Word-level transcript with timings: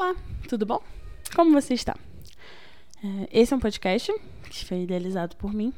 Olá, 0.00 0.14
tudo 0.48 0.64
bom? 0.64 0.80
Como 1.34 1.50
você 1.50 1.74
está? 1.74 1.96
É, 3.02 3.40
esse 3.40 3.52
é 3.52 3.56
um 3.56 3.58
podcast 3.58 4.14
que 4.48 4.64
foi 4.64 4.84
idealizado 4.84 5.34
por 5.34 5.52
mim 5.52 5.74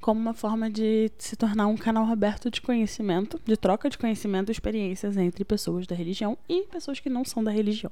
como 0.00 0.20
uma 0.20 0.32
forma 0.32 0.70
de 0.70 1.10
se 1.18 1.34
tornar 1.34 1.66
um 1.66 1.76
canal 1.76 2.04
aberto 2.06 2.48
de 2.52 2.62
conhecimento, 2.62 3.40
de 3.44 3.56
troca 3.56 3.90
de 3.90 3.98
conhecimento 3.98 4.50
e 4.50 4.52
experiências 4.52 5.16
entre 5.16 5.44
pessoas 5.44 5.88
da 5.88 5.96
religião 5.96 6.38
e 6.48 6.62
pessoas 6.68 7.00
que 7.00 7.10
não 7.10 7.24
são 7.24 7.42
da 7.42 7.50
religião. 7.50 7.90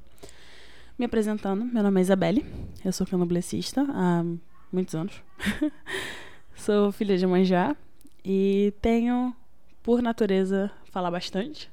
Me 0.96 1.04
apresentando, 1.04 1.64
meu 1.64 1.82
nome 1.82 1.98
é 1.98 2.02
Isabelle, 2.02 2.46
eu 2.84 2.92
sou 2.92 3.04
canoblecista 3.04 3.84
há 3.90 4.24
muitos 4.70 4.94
anos. 4.94 5.20
sou 6.54 6.92
filha 6.92 7.18
de 7.18 7.26
Manjá 7.26 7.76
e 8.24 8.72
tenho, 8.80 9.34
por 9.82 10.00
natureza, 10.00 10.70
falar 10.92 11.10
bastante. 11.10 11.68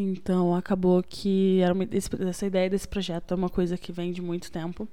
Então 0.00 0.54
acabou 0.54 1.02
que 1.02 1.60
era 1.60 1.74
uma, 1.74 1.84
essa 2.28 2.46
ideia 2.46 2.70
desse 2.70 2.86
projeto 2.86 3.32
é 3.32 3.34
uma 3.34 3.48
coisa 3.48 3.76
que 3.76 3.90
vem 3.90 4.12
de 4.12 4.22
muito 4.22 4.48
tempo, 4.48 4.88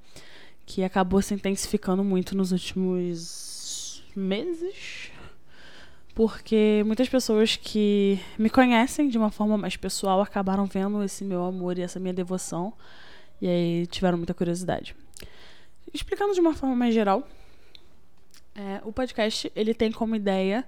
que 0.66 0.84
acabou 0.84 1.22
se 1.22 1.32
intensificando 1.32 2.04
muito 2.04 2.36
nos 2.36 2.52
últimos 2.52 4.04
meses, 4.16 5.12
porque 6.16 6.82
muitas 6.88 7.08
pessoas 7.08 7.56
que 7.56 8.20
me 8.36 8.50
conhecem 8.50 9.08
de 9.08 9.16
uma 9.16 9.30
forma 9.30 9.56
mais 9.60 9.78
pessoal 9.78 10.22
acabaram 10.22 10.66
vendo 10.66 11.04
esse 11.04 11.24
meu 11.24 11.46
amor 11.46 11.78
e 11.78 11.84
essa 11.84 12.00
minha 12.00 12.14
devoção 12.14 12.74
e 13.40 13.48
aí 13.48 13.88
tiveram 13.88 14.18
muita 14.18 14.34
curiosidade. 14.34 14.96
Explicando 15.94 16.34
de 16.34 16.40
uma 16.40 16.56
forma 16.56 16.76
mais 16.76 16.96
geral, 16.96 17.28
é, 18.56 18.82
o 18.84 18.92
podcast 18.92 19.52
ele 19.56 19.76
tem 19.76 19.92
como 19.92 20.16
ideia 20.16 20.66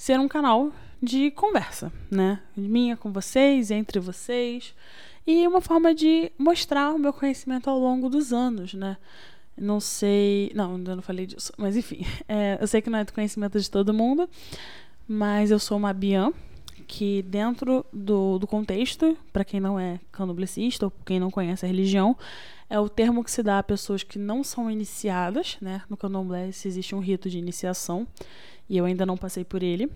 ser 0.00 0.18
um 0.18 0.26
canal 0.26 0.72
de 1.02 1.30
conversa, 1.32 1.92
né? 2.10 2.40
Minha 2.56 2.96
com 2.96 3.12
vocês, 3.12 3.70
entre 3.70 4.00
vocês. 4.00 4.74
E 5.26 5.46
uma 5.46 5.60
forma 5.60 5.94
de 5.94 6.32
mostrar 6.38 6.94
o 6.94 6.98
meu 6.98 7.12
conhecimento 7.12 7.68
ao 7.68 7.78
longo 7.78 8.08
dos 8.08 8.32
anos, 8.32 8.72
né? 8.72 8.96
Não 9.58 9.78
sei. 9.78 10.50
Não, 10.54 10.76
ainda 10.76 10.96
não 10.96 11.02
falei 11.02 11.26
disso. 11.26 11.52
Mas 11.58 11.76
enfim. 11.76 12.06
É, 12.26 12.56
eu 12.58 12.66
sei 12.66 12.80
que 12.80 12.88
não 12.88 12.98
é 12.98 13.04
do 13.04 13.12
conhecimento 13.12 13.60
de 13.60 13.70
todo 13.70 13.92
mundo. 13.92 14.26
Mas 15.06 15.50
eu 15.50 15.58
sou 15.58 15.76
uma 15.76 15.92
Bian, 15.92 16.32
que 16.90 17.22
dentro 17.22 17.86
do, 17.92 18.36
do 18.36 18.48
contexto, 18.48 19.16
para 19.32 19.44
quem 19.44 19.60
não 19.60 19.78
é 19.78 20.00
canoblecista 20.10 20.86
ou 20.86 20.92
quem 21.06 21.20
não 21.20 21.30
conhece 21.30 21.64
a 21.64 21.68
religião, 21.68 22.16
é 22.68 22.80
o 22.80 22.88
termo 22.88 23.22
que 23.22 23.30
se 23.30 23.44
dá 23.44 23.60
a 23.60 23.62
pessoas 23.62 24.02
que 24.02 24.18
não 24.18 24.42
são 24.42 24.68
iniciadas, 24.68 25.56
né? 25.60 25.82
No 25.88 25.96
candomblé 25.96 26.48
existe 26.48 26.92
um 26.92 26.98
rito 26.98 27.30
de 27.30 27.38
iniciação 27.38 28.08
e 28.68 28.76
eu 28.76 28.84
ainda 28.84 29.06
não 29.06 29.16
passei 29.16 29.44
por 29.44 29.62
ele. 29.62 29.88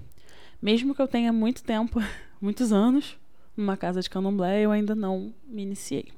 Mesmo 0.62 0.95
que 0.95 1.03
eu 1.03 1.09
tenha 1.09 1.33
muito 1.33 1.64
tempo, 1.64 2.01
muitos 2.41 2.73
anos, 2.73 3.19
numa 3.56 3.77
casa 3.77 4.01
de 4.01 4.08
candomblé, 4.08 4.61
eu 4.61 4.70
ainda 4.70 4.95
não 4.95 5.34
me 5.48 5.62
iniciei. 5.62 6.12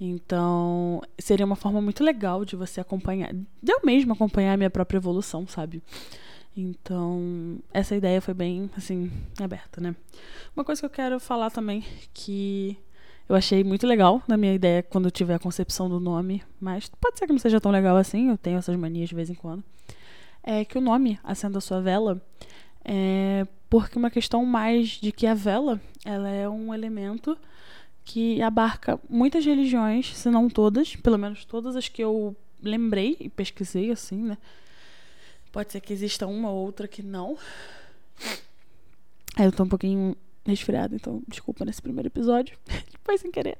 Então, 0.00 1.02
seria 1.18 1.44
uma 1.44 1.56
forma 1.56 1.80
muito 1.80 2.04
legal 2.04 2.44
de 2.44 2.54
você 2.54 2.80
acompanhar, 2.80 3.32
de 3.32 3.72
eu 3.72 3.80
mesmo 3.82 4.12
acompanhar 4.12 4.52
a 4.52 4.56
minha 4.56 4.70
própria 4.70 4.98
evolução, 4.98 5.44
sabe? 5.44 5.82
Então, 6.56 7.58
essa 7.72 7.94
ideia 7.94 8.20
foi 8.20 8.32
bem, 8.32 8.70
assim, 8.76 9.12
aberta, 9.38 9.80
né? 9.80 9.94
Uma 10.56 10.64
coisa 10.64 10.80
que 10.80 10.86
eu 10.86 10.90
quero 10.90 11.20
falar 11.20 11.50
também, 11.50 11.84
que 12.14 12.78
eu 13.28 13.36
achei 13.36 13.62
muito 13.62 13.86
legal 13.86 14.22
na 14.26 14.38
minha 14.38 14.54
ideia 14.54 14.82
quando 14.82 15.04
eu 15.04 15.10
tive 15.10 15.34
a 15.34 15.38
concepção 15.38 15.88
do 15.88 16.00
nome, 16.00 16.42
mas 16.58 16.88
pode 17.00 17.18
ser 17.18 17.26
que 17.26 17.32
não 17.32 17.38
seja 17.38 17.60
tão 17.60 17.70
legal 17.70 17.96
assim, 17.96 18.30
eu 18.30 18.38
tenho 18.38 18.56
essas 18.56 18.74
manias 18.76 19.08
de 19.08 19.14
vez 19.14 19.28
em 19.28 19.34
quando, 19.34 19.62
é 20.42 20.64
que 20.64 20.78
o 20.78 20.80
nome, 20.80 21.18
Acenda 21.22 21.60
Sua 21.60 21.82
Vela, 21.82 22.22
é 22.82 23.46
porque 23.68 23.98
uma 23.98 24.10
questão 24.10 24.46
mais 24.46 24.90
de 24.90 25.10
que 25.10 25.26
a 25.26 25.34
vela 25.34 25.80
ela 26.04 26.30
é 26.30 26.48
um 26.48 26.72
elemento 26.72 27.36
que 28.04 28.40
abarca 28.40 28.98
muitas 29.10 29.44
religiões, 29.44 30.16
se 30.16 30.30
não 30.30 30.48
todas, 30.48 30.94
pelo 30.94 31.18
menos 31.18 31.44
todas 31.44 31.74
as 31.74 31.88
que 31.88 32.02
eu 32.02 32.34
lembrei 32.62 33.16
e 33.18 33.28
pesquisei 33.28 33.90
assim, 33.90 34.22
né? 34.22 34.38
Pode 35.56 35.72
ser 35.72 35.80
que 35.80 35.90
exista 35.90 36.26
uma 36.26 36.50
ou 36.50 36.66
outra 36.66 36.86
que 36.86 37.02
não. 37.02 37.34
Eu 39.38 39.50
tô 39.50 39.62
um 39.62 39.68
pouquinho 39.68 40.14
resfriada, 40.44 40.94
então 40.94 41.22
desculpa 41.26 41.64
nesse 41.64 41.80
primeiro 41.80 42.08
episódio. 42.08 42.58
Foi 43.02 43.16
sem 43.16 43.30
querer. 43.30 43.56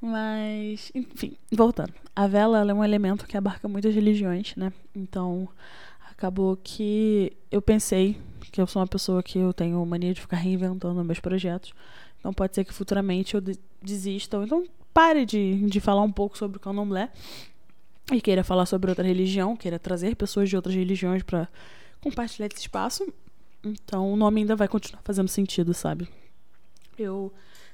Mas, 0.00 0.92
enfim, 0.94 1.36
voltando. 1.50 1.92
A 2.14 2.28
vela 2.28 2.60
é 2.60 2.72
um 2.72 2.84
elemento 2.84 3.26
que 3.26 3.36
abarca 3.36 3.66
muitas 3.66 3.92
religiões, 3.92 4.54
né? 4.54 4.72
Então, 4.94 5.48
acabou 6.08 6.56
que 6.56 7.36
eu 7.50 7.60
pensei 7.60 8.16
que 8.52 8.60
eu 8.60 8.66
sou 8.68 8.80
uma 8.80 8.86
pessoa 8.86 9.20
que 9.20 9.40
eu 9.40 9.52
tenho 9.52 9.84
mania 9.84 10.14
de 10.14 10.20
ficar 10.20 10.36
reinventando 10.36 11.02
meus 11.02 11.18
projetos. 11.18 11.74
Então 12.20 12.32
pode 12.32 12.54
ser 12.54 12.64
que 12.64 12.72
futuramente 12.72 13.34
eu 13.34 13.42
desista. 13.82 14.38
Ou 14.38 14.44
então 14.44 14.64
pare 14.94 15.26
de, 15.26 15.68
de 15.68 15.80
falar 15.80 16.02
um 16.02 16.12
pouco 16.12 16.38
sobre 16.38 16.58
o 16.58 16.60
candomblé 16.60 17.10
e 18.12 18.20
queira 18.20 18.42
falar 18.42 18.66
sobre 18.66 18.90
outra 18.90 19.06
religião, 19.06 19.56
queira 19.56 19.78
trazer 19.78 20.16
pessoas 20.16 20.48
de 20.48 20.56
outras 20.56 20.74
religiões 20.74 21.22
para 21.22 21.48
compartilhar 22.00 22.46
esse 22.46 22.62
espaço. 22.62 23.06
Então 23.64 24.12
o 24.12 24.16
nome 24.16 24.40
ainda 24.40 24.56
vai 24.56 24.68
continuar 24.68 25.02
fazendo 25.02 25.28
sentido, 25.28 25.74
sabe? 25.74 26.08
Eu 26.98 27.32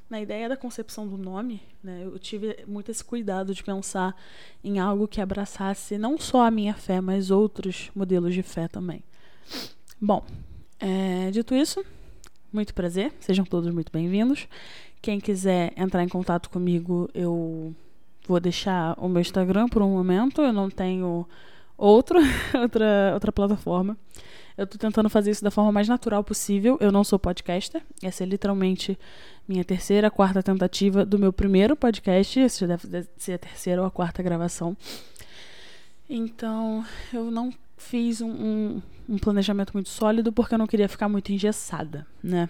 na 0.08 0.20
ideia 0.20 0.48
da 0.48 0.56
concepção 0.56 1.08
do 1.08 1.16
nome, 1.16 1.62
né, 1.82 2.02
eu 2.04 2.18
tive 2.18 2.58
muito 2.66 2.90
esse 2.90 3.02
cuidado 3.02 3.54
de 3.54 3.64
pensar 3.64 4.14
em 4.62 4.78
algo 4.78 5.08
que 5.08 5.20
abraçasse 5.20 5.96
não 5.96 6.18
só 6.18 6.46
a 6.46 6.50
minha 6.50 6.74
fé, 6.74 7.00
mas 7.00 7.30
outros 7.30 7.90
modelos 7.94 8.34
de 8.34 8.42
fé 8.42 8.68
também. 8.68 9.02
Bom, 10.00 10.24
é, 10.78 11.30
dito 11.30 11.54
isso, 11.54 11.84
muito 12.52 12.74
prazer, 12.74 13.12
sejam 13.18 13.44
todos 13.44 13.72
muito 13.72 13.90
bem-vindos. 13.90 14.46
Quem 15.00 15.18
quiser 15.18 15.72
entrar 15.76 16.04
em 16.04 16.08
contato 16.08 16.50
comigo, 16.50 17.08
eu 17.14 17.74
vou 18.26 18.40
deixar 18.40 18.94
o 18.98 19.08
meu 19.08 19.20
Instagram 19.20 19.68
por 19.68 19.82
um 19.82 19.90
momento, 19.90 20.42
eu 20.42 20.52
não 20.52 20.70
tenho 20.70 21.26
outro, 21.76 22.18
outra, 22.60 23.10
outra 23.14 23.32
plataforma. 23.32 23.96
Eu 24.56 24.66
tô 24.66 24.78
tentando 24.78 25.10
fazer 25.10 25.32
isso 25.32 25.42
da 25.42 25.50
forma 25.50 25.72
mais 25.72 25.88
natural 25.88 26.22
possível. 26.22 26.78
Eu 26.80 26.92
não 26.92 27.02
sou 27.02 27.18
podcaster. 27.18 27.82
Essa 28.00 28.22
é 28.22 28.26
literalmente 28.26 28.96
minha 29.48 29.64
terceira, 29.64 30.10
quarta 30.12 30.42
tentativa 30.44 31.04
do 31.04 31.18
meu 31.18 31.32
primeiro 31.32 31.74
podcast. 31.74 32.38
Esse 32.38 32.60
já 32.60 32.76
deve 32.76 33.08
ser 33.16 33.32
a 33.32 33.38
terceira 33.38 33.80
ou 33.80 33.86
a 33.86 33.90
quarta 33.90 34.22
gravação. 34.22 34.76
Então, 36.08 36.84
eu 37.12 37.32
não 37.32 37.52
fiz 37.76 38.20
um, 38.20 38.30
um, 38.30 38.82
um 39.08 39.18
planejamento 39.18 39.72
muito 39.74 39.88
sólido 39.88 40.32
porque 40.32 40.54
eu 40.54 40.58
não 40.58 40.68
queria 40.68 40.88
ficar 40.88 41.08
muito 41.08 41.32
engessada, 41.32 42.06
né? 42.22 42.48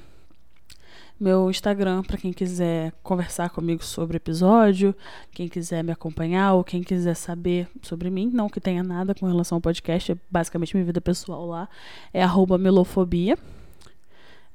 Meu 1.18 1.50
Instagram 1.50 2.02
para 2.02 2.16
quem 2.16 2.32
quiser 2.32 2.92
conversar 3.02 3.50
comigo 3.50 3.84
sobre 3.84 4.16
o 4.16 4.18
episódio, 4.18 4.94
quem 5.32 5.48
quiser 5.48 5.82
me 5.84 5.92
acompanhar 5.92 6.54
ou 6.54 6.64
quem 6.64 6.82
quiser 6.82 7.14
saber 7.14 7.68
sobre 7.82 8.10
mim, 8.10 8.30
não 8.32 8.48
que 8.48 8.60
tenha 8.60 8.82
nada 8.82 9.14
com 9.14 9.26
relação 9.26 9.56
ao 9.56 9.60
podcast, 9.62 10.12
é 10.12 10.16
basicamente 10.30 10.74
minha 10.74 10.84
vida 10.84 11.00
pessoal 11.00 11.46
lá, 11.46 11.68
é 12.12 12.22
arroba 12.22 12.58
melofobia. 12.58 13.38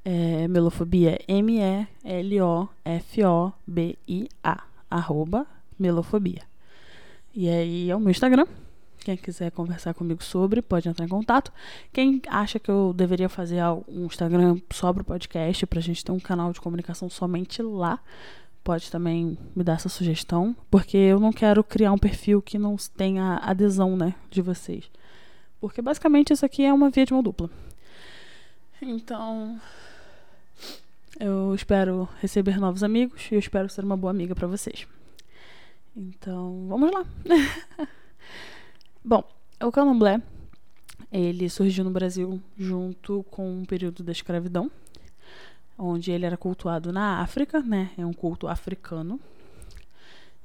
É, 0.02 0.48
melofobia 0.48 1.18
M-E-L-O-F-O-B-I-A 1.28 1.90
arroba 4.90 5.46
melofobia. 5.78 6.42
E 7.34 7.48
aí 7.48 7.90
é 7.90 7.96
o 7.96 8.00
meu 8.00 8.10
Instagram. 8.10 8.46
Quem 9.00 9.16
quiser 9.16 9.50
conversar 9.50 9.94
comigo 9.94 10.22
sobre, 10.22 10.60
pode 10.60 10.88
entrar 10.88 11.04
em 11.04 11.08
contato. 11.08 11.50
Quem 11.92 12.20
acha 12.28 12.58
que 12.58 12.70
eu 12.70 12.92
deveria 12.94 13.28
fazer 13.28 13.62
um 13.88 14.04
Instagram 14.04 14.58
sobre 14.70 15.02
o 15.02 15.04
podcast, 15.04 15.66
pra 15.66 15.80
gente 15.80 16.04
ter 16.04 16.12
um 16.12 16.20
canal 16.20 16.52
de 16.52 16.60
comunicação 16.60 17.08
somente 17.08 17.62
lá, 17.62 17.98
pode 18.62 18.90
também 18.90 19.38
me 19.56 19.64
dar 19.64 19.74
essa 19.74 19.88
sugestão, 19.88 20.54
porque 20.70 20.96
eu 20.96 21.18
não 21.18 21.32
quero 21.32 21.64
criar 21.64 21.92
um 21.92 21.98
perfil 21.98 22.42
que 22.42 22.58
não 22.58 22.76
tenha 22.96 23.36
adesão, 23.42 23.96
né, 23.96 24.14
de 24.30 24.42
vocês. 24.42 24.90
Porque 25.60 25.80
basicamente 25.80 26.32
isso 26.32 26.44
aqui 26.44 26.64
é 26.64 26.72
uma 26.72 26.90
via 26.90 27.06
de 27.06 27.12
mão 27.12 27.22
dupla. 27.22 27.50
Então, 28.82 29.60
eu 31.18 31.54
espero 31.54 32.08
receber 32.20 32.58
novos 32.58 32.82
amigos 32.82 33.28
e 33.30 33.34
eu 33.34 33.38
espero 33.38 33.68
ser 33.68 33.84
uma 33.84 33.96
boa 33.96 34.10
amiga 34.10 34.34
para 34.34 34.46
vocês. 34.46 34.86
Então, 35.96 36.66
vamos 36.68 36.90
lá. 36.92 37.04
Bom, 39.02 39.24
o 39.62 39.72
candomblé, 39.72 40.20
ele 41.10 41.48
surgiu 41.48 41.84
no 41.84 41.90
Brasil 41.90 42.40
junto 42.56 43.24
com 43.30 43.62
o 43.62 43.66
período 43.66 44.02
da 44.02 44.12
escravidão, 44.12 44.70
onde 45.78 46.10
ele 46.10 46.26
era 46.26 46.36
cultuado 46.36 46.92
na 46.92 47.20
África, 47.20 47.60
né? 47.60 47.90
É 47.96 48.04
um 48.04 48.12
culto 48.12 48.46
africano. 48.46 49.18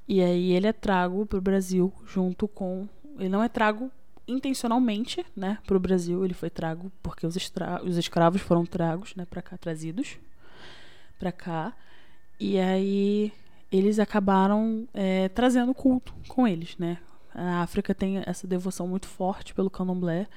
E 0.07 0.22
aí 0.22 0.54
ele 0.54 0.68
é 0.68 0.74
trago 0.74 1.25
para 1.25 1.38
o 1.38 1.42
Brasil 1.42 1.92
junto 2.06 2.48
com... 2.48 2.88
Ele 3.19 3.30
não 3.30 3.44
é 3.44 3.50
trago 3.50 3.92
intencionalmente, 4.28 5.25
né, 5.36 5.58
para 5.66 5.75
o 5.75 5.80
Brasil. 5.80 6.24
Ele 6.24 6.34
foi 6.34 6.50
trago 6.50 6.92
porque 7.04 7.28
os, 7.28 7.36
estra... 7.36 7.84
os 7.84 7.98
escravos 7.98 8.42
foram 8.42 8.66
tragos, 8.66 9.16
né, 9.16 9.25
para 9.25 9.42
cá, 9.42 9.58
trazidos 9.58 10.18
para 11.19 11.31
cá. 11.31 11.74
E 12.40 12.58
aí 12.58 13.34
eles 13.72 14.00
acabaram 14.00 14.88
é, 14.94 15.28
trazendo 15.30 15.74
culto 15.74 16.13
com 16.28 16.48
eles, 16.48 16.78
né? 16.78 17.00
A 17.36 17.62
África 17.62 17.94
tem 17.94 18.24
essa 18.26 18.48
devoção 18.48 18.88
muito 18.88 19.08
forte 19.08 19.54
pelo 19.54 19.70
candomblé. 19.70 20.28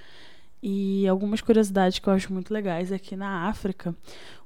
E 0.60 1.06
algumas 1.06 1.40
curiosidades 1.40 2.00
que 2.00 2.08
eu 2.08 2.12
acho 2.12 2.32
muito 2.32 2.52
legais 2.52 2.90
é 2.90 2.98
que 2.98 3.14
na 3.14 3.48
África, 3.48 3.94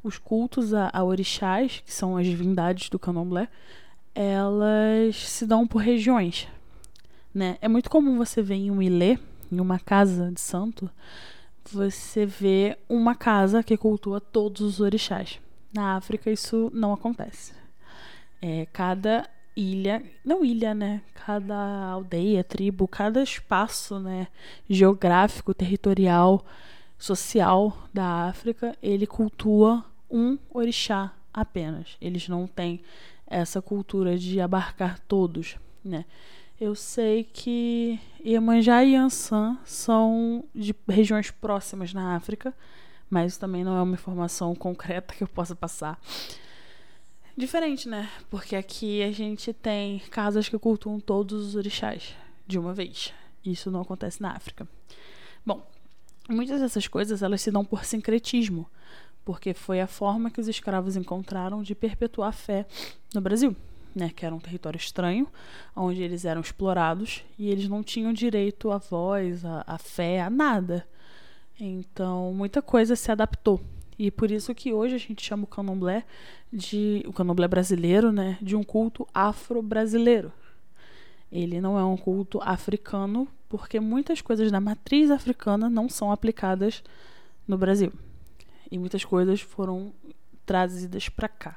os 0.02 0.18
cultos 0.18 0.74
a, 0.74 0.90
a 0.92 1.02
orixás, 1.02 1.82
que 1.84 1.92
são 1.92 2.18
as 2.18 2.26
divindades 2.26 2.90
do 2.90 2.98
candomblé, 2.98 3.48
elas 4.14 5.16
se 5.16 5.46
dão 5.46 5.66
por 5.66 5.78
regiões, 5.78 6.46
né? 7.34 7.56
É 7.62 7.68
muito 7.68 7.88
comum 7.88 8.18
você 8.18 8.42
ver 8.42 8.56
em 8.56 8.70
um 8.70 8.82
ilê, 8.82 9.18
em 9.50 9.58
uma 9.58 9.78
casa 9.78 10.30
de 10.30 10.40
santo, 10.40 10.90
você 11.70 12.26
vê 12.26 12.76
uma 12.88 13.14
casa 13.14 13.62
que 13.62 13.76
cultua 13.76 14.20
todos 14.20 14.60
os 14.60 14.80
orixás. 14.80 15.40
Na 15.72 15.96
África 15.96 16.30
isso 16.30 16.70
não 16.74 16.92
acontece. 16.92 17.54
É, 18.40 18.66
cada 18.70 19.26
ilha, 19.56 20.02
não 20.24 20.44
ilha, 20.44 20.74
né? 20.74 21.02
Cada 21.14 21.86
aldeia, 21.90 22.42
tribo, 22.42 22.88
cada 22.88 23.22
espaço, 23.22 23.98
né, 23.98 24.28
geográfico, 24.68 25.54
territorial, 25.54 26.44
social 26.98 27.76
da 27.92 28.28
África, 28.28 28.76
ele 28.82 29.06
cultua 29.06 29.84
um 30.10 30.38
orixá 30.50 31.12
apenas. 31.32 31.96
Eles 32.00 32.28
não 32.28 32.46
têm 32.46 32.80
essa 33.26 33.60
cultura 33.62 34.18
de 34.18 34.40
abarcar 34.40 34.98
todos, 35.00 35.56
né? 35.84 36.04
Eu 36.60 36.76
sei 36.76 37.24
que 37.24 37.98
Iemanjá 38.24 38.84
e 38.84 38.94
Ansan 38.94 39.58
são 39.64 40.44
de 40.54 40.72
regiões 40.88 41.28
próximas 41.28 41.92
na 41.92 42.14
África, 42.14 42.54
mas 43.10 43.36
também 43.36 43.64
não 43.64 43.76
é 43.76 43.82
uma 43.82 43.94
informação 43.94 44.54
concreta 44.56 45.12
que 45.12 45.24
eu 45.24 45.28
possa 45.28 45.56
passar. 45.56 45.98
Diferente, 47.36 47.88
né? 47.88 48.10
Porque 48.28 48.54
aqui 48.54 49.02
a 49.02 49.10
gente 49.10 49.54
tem 49.54 50.00
casas 50.10 50.48
que 50.48 50.58
cultuam 50.58 51.00
todos 51.00 51.46
os 51.46 51.54
orixás 51.54 52.14
de 52.46 52.58
uma 52.58 52.74
vez. 52.74 53.12
Isso 53.44 53.70
não 53.70 53.80
acontece 53.80 54.20
na 54.20 54.32
África. 54.32 54.68
Bom, 55.44 55.66
muitas 56.28 56.60
dessas 56.60 56.86
coisas 56.86 57.22
elas 57.22 57.40
se 57.40 57.50
dão 57.50 57.64
por 57.64 57.84
sincretismo, 57.86 58.68
porque 59.24 59.54
foi 59.54 59.80
a 59.80 59.86
forma 59.86 60.30
que 60.30 60.40
os 60.40 60.48
escravos 60.48 60.94
encontraram 60.94 61.62
de 61.62 61.74
perpetuar 61.74 62.28
a 62.28 62.32
fé 62.32 62.66
no 63.14 63.20
Brasil, 63.20 63.56
né, 63.94 64.10
que 64.14 64.26
era 64.26 64.34
um 64.34 64.38
território 64.38 64.76
estranho, 64.76 65.26
onde 65.74 66.02
eles 66.02 66.26
eram 66.26 66.42
explorados 66.42 67.24
e 67.38 67.48
eles 67.48 67.66
não 67.66 67.82
tinham 67.82 68.12
direito 68.12 68.70
à 68.70 68.76
voz, 68.76 69.42
à, 69.42 69.64
à 69.66 69.78
fé, 69.78 70.20
a 70.20 70.28
nada. 70.28 70.86
Então, 71.58 72.32
muita 72.34 72.60
coisa 72.60 72.94
se 72.94 73.10
adaptou 73.10 73.58
e 74.02 74.10
por 74.10 74.32
isso 74.32 74.52
que 74.52 74.72
hoje 74.72 74.96
a 74.96 74.98
gente 74.98 75.24
chama 75.24 75.44
o 75.44 75.46
candomblé 75.46 76.04
de 76.52 77.04
o 77.06 77.12
candomblé 77.12 77.46
brasileiro, 77.46 78.10
né, 78.10 78.36
de 78.42 78.56
um 78.56 78.64
culto 78.64 79.06
afro-brasileiro. 79.14 80.32
Ele 81.30 81.60
não 81.60 81.78
é 81.78 81.84
um 81.84 81.96
culto 81.96 82.40
africano, 82.42 83.28
porque 83.48 83.78
muitas 83.78 84.20
coisas 84.20 84.50
da 84.50 84.58
matriz 84.58 85.08
africana 85.08 85.70
não 85.70 85.88
são 85.88 86.10
aplicadas 86.10 86.82
no 87.46 87.56
Brasil. 87.56 87.92
E 88.72 88.76
muitas 88.76 89.04
coisas 89.04 89.40
foram 89.40 89.92
trazidas 90.44 91.08
para 91.08 91.28
cá. 91.28 91.56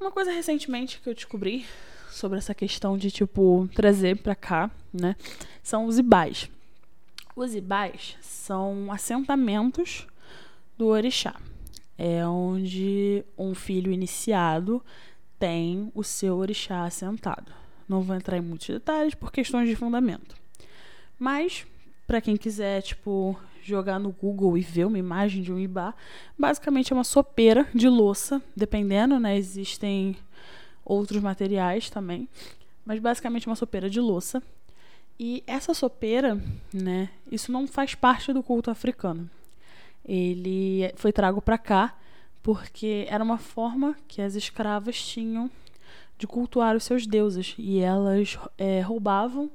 Uma 0.00 0.10
coisa 0.10 0.32
recentemente 0.32 1.00
que 1.00 1.08
eu 1.08 1.14
descobri 1.14 1.64
sobre 2.10 2.38
essa 2.38 2.52
questão 2.52 2.98
de 2.98 3.12
tipo 3.12 3.70
trazer 3.76 4.20
para 4.20 4.34
cá, 4.34 4.68
né, 4.92 5.14
são 5.62 5.86
os 5.86 5.98
ibais. 5.98 6.50
Os 7.36 7.54
ibais 7.54 8.16
são 8.20 8.90
assentamentos 8.90 10.08
do 10.82 10.88
orixá. 10.88 11.36
É 11.96 12.26
onde 12.26 13.24
um 13.38 13.54
filho 13.54 13.92
iniciado 13.92 14.82
tem 15.38 15.92
o 15.94 16.02
seu 16.02 16.36
orixá 16.36 16.84
assentado. 16.84 17.52
Não 17.88 18.02
vou 18.02 18.16
entrar 18.16 18.36
em 18.36 18.40
muitos 18.40 18.66
detalhes 18.66 19.14
por 19.14 19.30
questões 19.30 19.68
de 19.68 19.76
fundamento. 19.76 20.34
Mas, 21.16 21.64
para 22.04 22.20
quem 22.20 22.36
quiser, 22.36 22.82
tipo, 22.82 23.38
jogar 23.62 24.00
no 24.00 24.10
Google 24.10 24.58
e 24.58 24.60
ver 24.60 24.86
uma 24.86 24.98
imagem 24.98 25.40
de 25.40 25.52
um 25.52 25.58
ibá, 25.58 25.94
basicamente 26.36 26.92
é 26.92 26.96
uma 26.96 27.04
sopeira 27.04 27.68
de 27.72 27.88
louça, 27.88 28.42
dependendo, 28.56 29.20
né? 29.20 29.36
Existem 29.36 30.16
outros 30.84 31.22
materiais 31.22 31.88
também, 31.88 32.28
mas 32.84 32.98
basicamente 32.98 33.46
é 33.46 33.50
uma 33.50 33.56
sopeira 33.56 33.88
de 33.88 34.00
louça. 34.00 34.42
E 35.16 35.44
essa 35.46 35.74
sopeira, 35.74 36.42
né, 36.72 37.08
isso 37.30 37.52
não 37.52 37.68
faz 37.68 37.94
parte 37.94 38.32
do 38.32 38.42
culto 38.42 38.68
africano 38.68 39.30
ele 40.04 40.92
foi 40.96 41.12
trago 41.12 41.40
para 41.40 41.58
cá 41.58 41.96
porque 42.42 43.06
era 43.08 43.22
uma 43.22 43.38
forma 43.38 43.96
que 44.08 44.20
as 44.20 44.34
escravas 44.34 45.00
tinham 45.00 45.50
de 46.18 46.26
cultuar 46.26 46.76
os 46.76 46.84
seus 46.84 47.06
deuses. 47.06 47.54
E 47.58 47.78
elas 47.78 48.38
é, 48.58 48.80
roubavam 48.80 49.50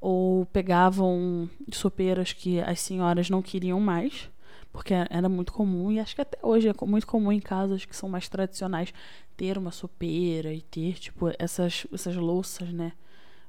ou 0.00 0.46
pegavam 0.46 1.48
sopeiras 1.72 2.32
que 2.32 2.60
as 2.60 2.80
senhoras 2.80 3.28
não 3.28 3.42
queriam 3.42 3.80
mais 3.80 4.30
porque 4.70 4.94
era 5.10 5.28
muito 5.28 5.52
comum 5.52 5.90
e 5.90 5.98
acho 5.98 6.14
que 6.14 6.20
até 6.20 6.38
hoje 6.40 6.68
é 6.68 6.86
muito 6.86 7.06
comum 7.06 7.32
em 7.32 7.40
casas 7.40 7.84
que 7.84 7.96
são 7.96 8.08
mais 8.08 8.28
tradicionais 8.28 8.94
ter 9.36 9.58
uma 9.58 9.72
sopeira 9.72 10.52
e 10.52 10.60
ter 10.60 10.94
tipo 11.00 11.32
essas 11.36 11.84
essas 11.92 12.14
louças 12.14 12.72
né 12.72 12.92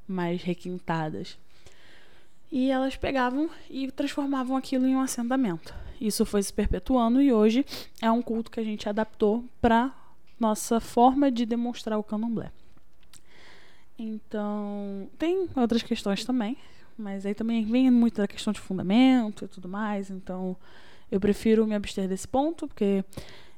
mais 0.08 0.42
requintadas. 0.42 1.38
E 2.52 2.72
elas 2.72 2.96
pegavam 2.96 3.48
e 3.70 3.92
transformavam 3.92 4.58
aquilo 4.58 4.88
em 4.88 4.96
um 4.96 5.02
assentamento 5.02 5.72
isso 6.00 6.26
foi 6.26 6.42
se 6.42 6.54
perpetuando 6.54 7.22
e 7.22 7.34
hoje 7.34 7.66
é 8.02 8.10
um 8.10 8.22
culto 8.22 8.50
que 8.50 8.60
a 8.60 8.64
gente 8.64 8.88
adaptou 8.88 9.44
para 9.62 9.94
nossa 10.40 10.80
forma 10.80 11.30
de 11.30 11.46
demonstrar 11.46 12.00
o 12.00 12.04
candomblé. 12.04 12.52
Então, 13.98 15.10
tem 15.18 15.50
outras 15.56 15.84
questões 15.84 16.24
também, 16.24 16.58
mas 16.98 17.26
aí 17.26 17.36
também 17.36 17.66
vem 17.66 17.92
muito 17.92 18.18
da 18.22 18.28
questão 18.28 18.54
de 18.54 18.60
fundamento 18.60 19.44
e 19.44 19.48
tudo 19.48 19.68
mais, 19.68 20.10
então 20.10 20.56
eu 21.12 21.20
prefiro 21.20 21.68
me 21.68 21.76
abster 21.76 22.08
desse 22.08 22.28
ponto, 22.28 22.66
porque 22.68 23.04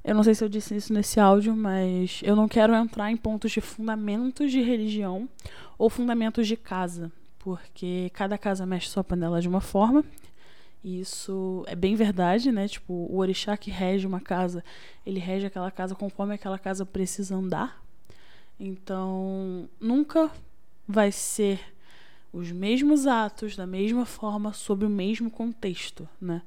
eu 0.04 0.16
não 0.16 0.24
sei 0.24 0.34
se 0.34 0.44
eu 0.44 0.50
disse 0.50 0.76
isso 0.76 0.92
nesse 0.92 1.20
áudio, 1.20 1.56
mas 1.56 2.22
eu 2.24 2.36
não 2.36 2.48
quero 2.48 2.74
entrar 2.74 3.12
em 3.12 3.18
pontos 3.18 3.52
de 3.52 3.62
fundamentos 3.62 4.52
de 4.52 4.62
religião 4.62 5.30
ou 5.78 5.92
fundamentos 5.92 6.48
de 6.48 6.58
casa, 6.58 7.12
porque 7.38 8.10
cada 8.14 8.36
casa 8.36 8.66
mexe 8.66 8.90
sua 8.90 9.04
panela 9.04 9.40
de 9.40 9.48
uma 9.48 9.62
forma 9.62 10.04
isso 10.84 11.64
é 11.68 11.76
bem 11.76 11.96
verdade, 11.96 12.52
né? 12.52 12.68
Tipo, 12.68 12.94
o 12.94 13.18
orixá 13.18 13.56
que 13.56 13.70
rege 13.70 14.08
uma 14.08 14.20
casa, 14.20 14.64
ele 15.06 15.20
rege 15.20 15.46
aquela 15.46 15.70
casa 15.70 15.94
conforme 15.94 16.34
aquela 16.34 16.58
casa 16.58 16.86
precisa 16.86 17.36
andar. 17.36 17.84
Então, 18.60 19.70
nunca 19.80 20.32
vai 20.88 21.12
ser 21.12 21.60
os 22.34 22.52
mesmos 22.52 23.06
atos 23.06 23.56
da 23.56 23.68
mesma 23.68 24.06
forma 24.06 24.54
sob 24.54 24.86
o 24.86 24.90
mesmo 24.90 25.30
contexto, 25.30 26.08
né? 26.20 26.42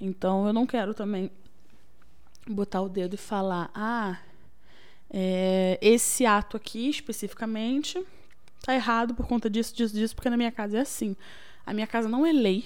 Então, 0.00 0.46
eu 0.46 0.52
não 0.52 0.66
quero 0.66 0.94
também 0.94 1.30
botar 2.48 2.80
o 2.80 2.88
dedo 2.88 3.14
e 3.14 3.18
falar, 3.18 3.70
ah, 3.74 4.18
é, 5.10 5.78
esse 5.80 6.26
ato 6.26 6.56
aqui 6.56 6.88
especificamente 6.88 8.02
tá 8.62 8.74
errado 8.74 9.14
por 9.14 9.26
conta 9.26 9.48
disso, 9.48 9.74
disso, 9.74 9.94
disso, 9.94 10.14
porque 10.14 10.30
na 10.30 10.36
minha 10.36 10.52
casa 10.52 10.78
é 10.78 10.80
assim. 10.80 11.16
A 11.68 11.74
minha 11.74 11.86
casa 11.86 12.08
não 12.08 12.24
é 12.24 12.32
lei, 12.32 12.64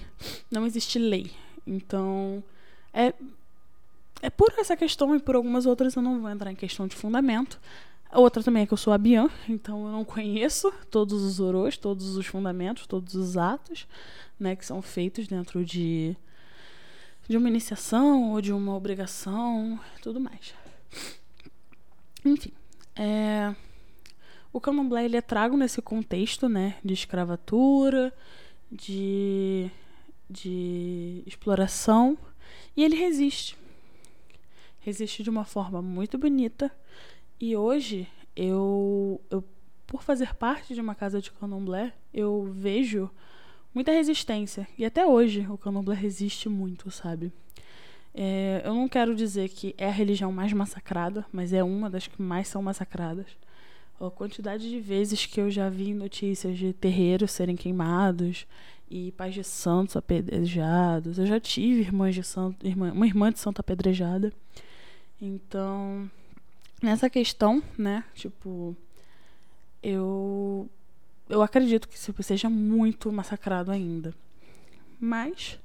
não 0.48 0.64
existe 0.64 0.96
lei. 0.96 1.32
Então, 1.66 2.40
é, 2.94 3.12
é 4.22 4.30
por 4.30 4.54
essa 4.58 4.76
questão 4.76 5.16
e 5.16 5.18
por 5.18 5.34
algumas 5.34 5.66
outras 5.66 5.96
eu 5.96 6.02
não 6.02 6.20
vou 6.20 6.30
entrar 6.30 6.52
em 6.52 6.54
questão 6.54 6.86
de 6.86 6.94
fundamento. 6.94 7.60
A 8.08 8.20
outra 8.20 8.44
também 8.44 8.62
é 8.62 8.66
que 8.66 8.72
eu 8.72 8.78
sou 8.78 8.92
a 8.92 8.98
Bian, 8.98 9.28
então 9.48 9.86
eu 9.86 9.90
não 9.90 10.04
conheço 10.04 10.72
todos 10.88 11.20
os 11.20 11.40
orôs, 11.40 11.76
todos 11.76 12.16
os 12.16 12.26
fundamentos, 12.26 12.86
todos 12.86 13.16
os 13.16 13.36
atos 13.36 13.88
né, 14.38 14.54
que 14.54 14.64
são 14.64 14.80
feitos 14.80 15.26
dentro 15.26 15.64
de, 15.64 16.16
de 17.28 17.36
uma 17.36 17.48
iniciação 17.48 18.30
ou 18.30 18.40
de 18.40 18.52
uma 18.52 18.72
obrigação, 18.72 19.80
tudo 20.00 20.20
mais. 20.20 20.54
Enfim, 22.24 22.52
é, 22.94 23.52
o 24.52 24.60
candomblé 24.60 25.06
ele 25.06 25.16
é 25.16 25.20
trago 25.20 25.56
nesse 25.56 25.82
contexto 25.82 26.48
né, 26.48 26.76
de 26.84 26.94
escravatura, 26.94 28.14
de, 28.72 29.70
de 30.28 31.22
exploração 31.26 32.16
e 32.74 32.82
ele 32.82 32.96
resiste. 32.96 33.56
Resiste 34.80 35.22
de 35.22 35.30
uma 35.30 35.44
forma 35.44 35.82
muito 35.82 36.16
bonita. 36.16 36.72
E 37.38 37.54
hoje, 37.54 38.08
eu, 38.34 39.20
eu 39.30 39.44
por 39.86 40.02
fazer 40.02 40.34
parte 40.34 40.74
de 40.74 40.80
uma 40.80 40.94
casa 40.94 41.20
de 41.20 41.30
candomblé, 41.30 41.92
eu 42.14 42.50
vejo 42.50 43.10
muita 43.74 43.92
resistência. 43.92 44.66
E 44.78 44.84
até 44.84 45.06
hoje 45.06 45.46
o 45.48 45.58
candomblé 45.58 45.94
resiste 45.94 46.48
muito, 46.48 46.90
sabe? 46.90 47.30
É, 48.14 48.62
eu 48.64 48.74
não 48.74 48.88
quero 48.88 49.14
dizer 49.14 49.48
que 49.50 49.74
é 49.78 49.86
a 49.86 49.92
religião 49.92 50.32
mais 50.32 50.52
massacrada, 50.52 51.24
mas 51.32 51.52
é 51.52 51.62
uma 51.62 51.88
das 51.88 52.06
que 52.06 52.20
mais 52.20 52.48
são 52.48 52.62
massacradas. 52.62 53.26
A 54.04 54.10
quantidade 54.10 54.68
de 54.68 54.80
vezes 54.80 55.26
que 55.26 55.40
eu 55.40 55.48
já 55.48 55.68
vi 55.68 55.94
notícias 55.94 56.58
de 56.58 56.72
terreiros 56.72 57.30
serem 57.30 57.54
queimados 57.54 58.48
e 58.90 59.12
pais 59.12 59.32
de 59.32 59.44
santos 59.44 59.96
apedrejados. 59.96 61.18
Eu 61.20 61.26
já 61.26 61.38
tive 61.38 61.82
irmãs 61.82 62.12
de 62.12 62.24
santo, 62.24 62.66
irmã, 62.66 62.92
uma 62.92 63.06
irmã 63.06 63.30
de 63.30 63.38
santo 63.38 63.60
apedrejada. 63.60 64.32
Então, 65.20 66.10
nessa 66.82 67.08
questão, 67.08 67.62
né, 67.78 68.02
tipo, 68.12 68.76
eu 69.80 70.68
eu 71.28 71.40
acredito 71.40 71.88
que 71.88 71.96
seja 72.24 72.50
muito 72.50 73.10
massacrado 73.12 73.70
ainda. 73.70 74.12
Mas 74.98 75.60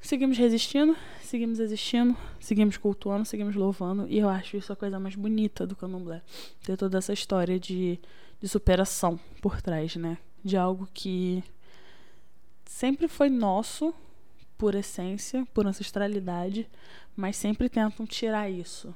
seguimos 0.00 0.38
resistindo, 0.38 0.96
seguimos 1.20 1.58
existindo, 1.58 2.16
seguimos 2.40 2.76
cultuando, 2.76 3.24
seguimos 3.24 3.54
louvando. 3.54 4.06
E 4.08 4.18
eu 4.18 4.28
acho 4.28 4.56
isso 4.56 4.72
a 4.72 4.76
coisa 4.76 4.98
mais 4.98 5.14
bonita 5.14 5.66
do 5.66 5.76
candomblé. 5.76 6.22
Ter 6.62 6.76
toda 6.76 6.98
essa 6.98 7.12
história 7.12 7.58
de, 7.58 7.98
de 8.40 8.48
superação 8.48 9.18
por 9.40 9.60
trás, 9.60 9.96
né? 9.96 10.18
De 10.44 10.56
algo 10.56 10.88
que 10.94 11.42
sempre 12.64 13.08
foi 13.08 13.28
nosso, 13.28 13.94
por 14.56 14.74
essência, 14.74 15.46
por 15.52 15.66
ancestralidade, 15.66 16.68
mas 17.16 17.36
sempre 17.36 17.68
tentam 17.68 18.06
tirar 18.06 18.50
isso. 18.50 18.94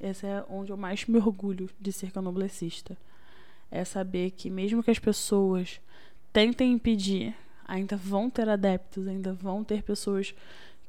Esse 0.00 0.26
é 0.26 0.44
onde 0.48 0.72
eu 0.72 0.76
mais 0.76 1.06
me 1.06 1.18
orgulho 1.18 1.70
de 1.80 1.92
ser 1.92 2.10
candomblessista. 2.10 2.96
É 3.70 3.84
saber 3.84 4.32
que 4.32 4.50
mesmo 4.50 4.82
que 4.82 4.90
as 4.90 4.98
pessoas 4.98 5.80
tentem 6.32 6.72
impedir 6.72 7.34
ainda 7.66 7.96
vão 7.96 8.30
ter 8.30 8.48
adeptos, 8.48 9.06
ainda 9.06 9.32
vão 9.32 9.64
ter 9.64 9.82
pessoas 9.82 10.34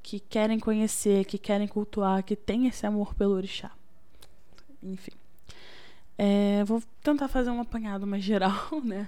que 0.03 0.19
querem 0.19 0.59
conhecer, 0.59 1.25
que 1.25 1.37
querem 1.37 1.67
cultuar, 1.67 2.23
que 2.23 2.35
têm 2.35 2.67
esse 2.67 2.85
amor 2.85 3.13
pelo 3.15 3.33
orixá. 3.33 3.71
Enfim. 4.83 5.11
É, 6.17 6.63
vou 6.63 6.81
tentar 7.03 7.27
fazer 7.27 7.49
um 7.49 7.59
apanhado 7.59 8.05
mais 8.05 8.23
geral, 8.23 8.69
né? 8.83 9.07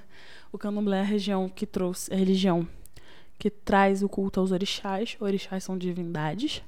O 0.51 0.57
candomblé 0.57 0.97
é 0.97 1.01
a 1.01 1.03
região 1.03 1.47
que 1.47 1.65
trouxe, 1.65 2.13
a 2.13 2.17
religião 2.17 2.67
que 3.37 3.49
traz 3.49 4.01
o 4.01 4.09
culto 4.09 4.39
aos 4.39 4.51
orixás. 4.51 5.15
Orixás 5.19 5.63
são 5.63 5.77
divindades. 5.77 6.63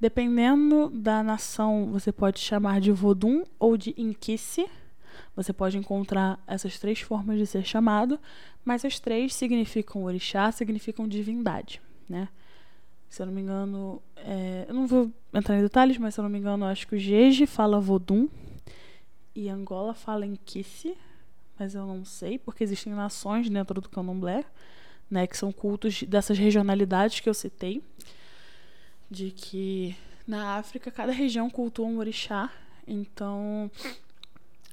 Dependendo 0.00 0.90
da 0.90 1.22
nação, 1.22 1.88
você 1.92 2.12
pode 2.12 2.40
chamar 2.40 2.80
de 2.80 2.90
Vodum 2.90 3.44
ou 3.58 3.76
de 3.76 3.94
Inquice. 3.96 4.68
Você 5.36 5.52
pode 5.52 5.78
encontrar 5.78 6.42
essas 6.46 6.78
três 6.78 7.00
formas 7.00 7.38
de 7.38 7.46
ser 7.46 7.64
chamado, 7.64 8.18
mas 8.64 8.84
as 8.84 8.98
três 8.98 9.34
significam 9.34 10.04
orixá, 10.04 10.50
significam 10.52 11.06
divindade, 11.08 11.80
né? 12.08 12.28
Se 13.08 13.22
eu 13.22 13.26
não 13.26 13.32
me 13.32 13.40
engano, 13.40 14.02
é, 14.16 14.66
eu 14.68 14.74
não 14.74 14.86
vou 14.86 15.10
entrar 15.32 15.56
em 15.56 15.62
detalhes, 15.62 15.96
mas 15.96 16.14
se 16.14 16.20
eu 16.20 16.22
não 16.22 16.30
me 16.30 16.38
engano, 16.38 16.64
acho 16.66 16.86
que 16.86 16.94
o 16.94 16.98
Jeje 16.98 17.46
fala 17.46 17.80
Vodum 17.80 18.28
e 19.34 19.48
Angola 19.48 19.94
fala 19.94 20.26
Inquice, 20.26 20.96
mas 21.58 21.74
eu 21.74 21.86
não 21.86 22.04
sei, 22.04 22.38
porque 22.38 22.62
existem 22.62 22.92
nações 22.92 23.48
dentro 23.48 23.80
do 23.80 23.88
candomblé, 23.88 24.44
né, 25.10 25.26
que 25.26 25.36
são 25.36 25.50
cultos 25.50 26.02
dessas 26.02 26.36
regionalidades 26.36 27.20
que 27.20 27.28
eu 27.28 27.34
citei, 27.34 27.82
de 29.10 29.30
que 29.30 29.96
na 30.26 30.56
África 30.56 30.90
cada 30.90 31.12
região 31.12 31.48
cultua 31.48 31.86
um 31.86 31.98
orixá, 31.98 32.50
então 32.86 33.70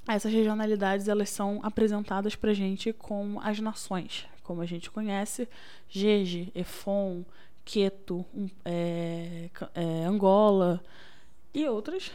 essas 0.08 0.32
regionalidades 0.32 1.08
elas 1.08 1.30
são 1.30 1.60
apresentadas 1.64 2.36
para 2.36 2.54
gente 2.54 2.94
com 2.94 3.40
as 3.42 3.60
nações, 3.60 4.28
como 4.44 4.62
a 4.62 4.66
gente 4.66 4.92
conhece, 4.92 5.48
Jeje, 5.90 6.52
Efon, 6.54 7.24
Queto, 7.64 8.24
é, 8.64 9.50
é, 9.74 10.06
Angola 10.06 10.84
e 11.54 11.68
outras. 11.68 12.12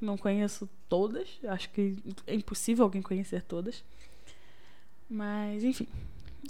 Não 0.00 0.16
conheço 0.16 0.68
todas, 0.88 1.28
acho 1.48 1.70
que 1.70 1.96
é 2.26 2.34
impossível 2.34 2.84
alguém 2.84 3.02
conhecer 3.02 3.42
todas. 3.42 3.82
Mas, 5.08 5.64
enfim, 5.64 5.88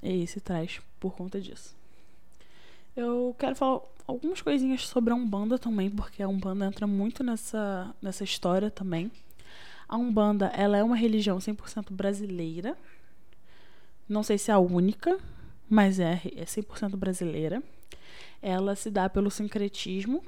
é 0.03 0.15
esse 0.15 0.41
traz 0.41 0.81
por 0.99 1.15
conta 1.15 1.41
disso. 1.41 1.75
Eu 2.97 3.35
quero 3.39 3.55
falar 3.55 3.81
algumas 4.07 4.43
coisinhas 4.43 4.87
sobre 4.87 5.13
a 5.13 5.17
Umbanda 5.17 5.59
também, 5.59 5.89
porque 5.89 6.23
a 6.23 6.29
Umbanda 6.29 6.67
entra 6.67 6.87
muito 6.87 7.23
nessa, 7.23 7.95
nessa 8.03 8.25
história 8.25 8.71
também. 8.71 9.11
A 9.91 9.97
Umbanda, 9.97 10.47
ela 10.55 10.77
é 10.77 10.85
uma 10.85 10.95
religião 10.95 11.39
100% 11.39 11.91
brasileira. 11.91 12.79
Não 14.09 14.23
sei 14.23 14.39
se 14.39 14.53
é 14.53 14.55
a 14.55 14.59
única, 14.61 15.19
mas 15.69 15.99
é, 15.99 16.23
é 16.37 16.45
100% 16.45 16.95
brasileira. 16.95 17.61
Ela 18.41 18.77
se 18.77 18.89
dá 18.89 19.09
pelo 19.09 19.33
sincretismo, 19.33 20.23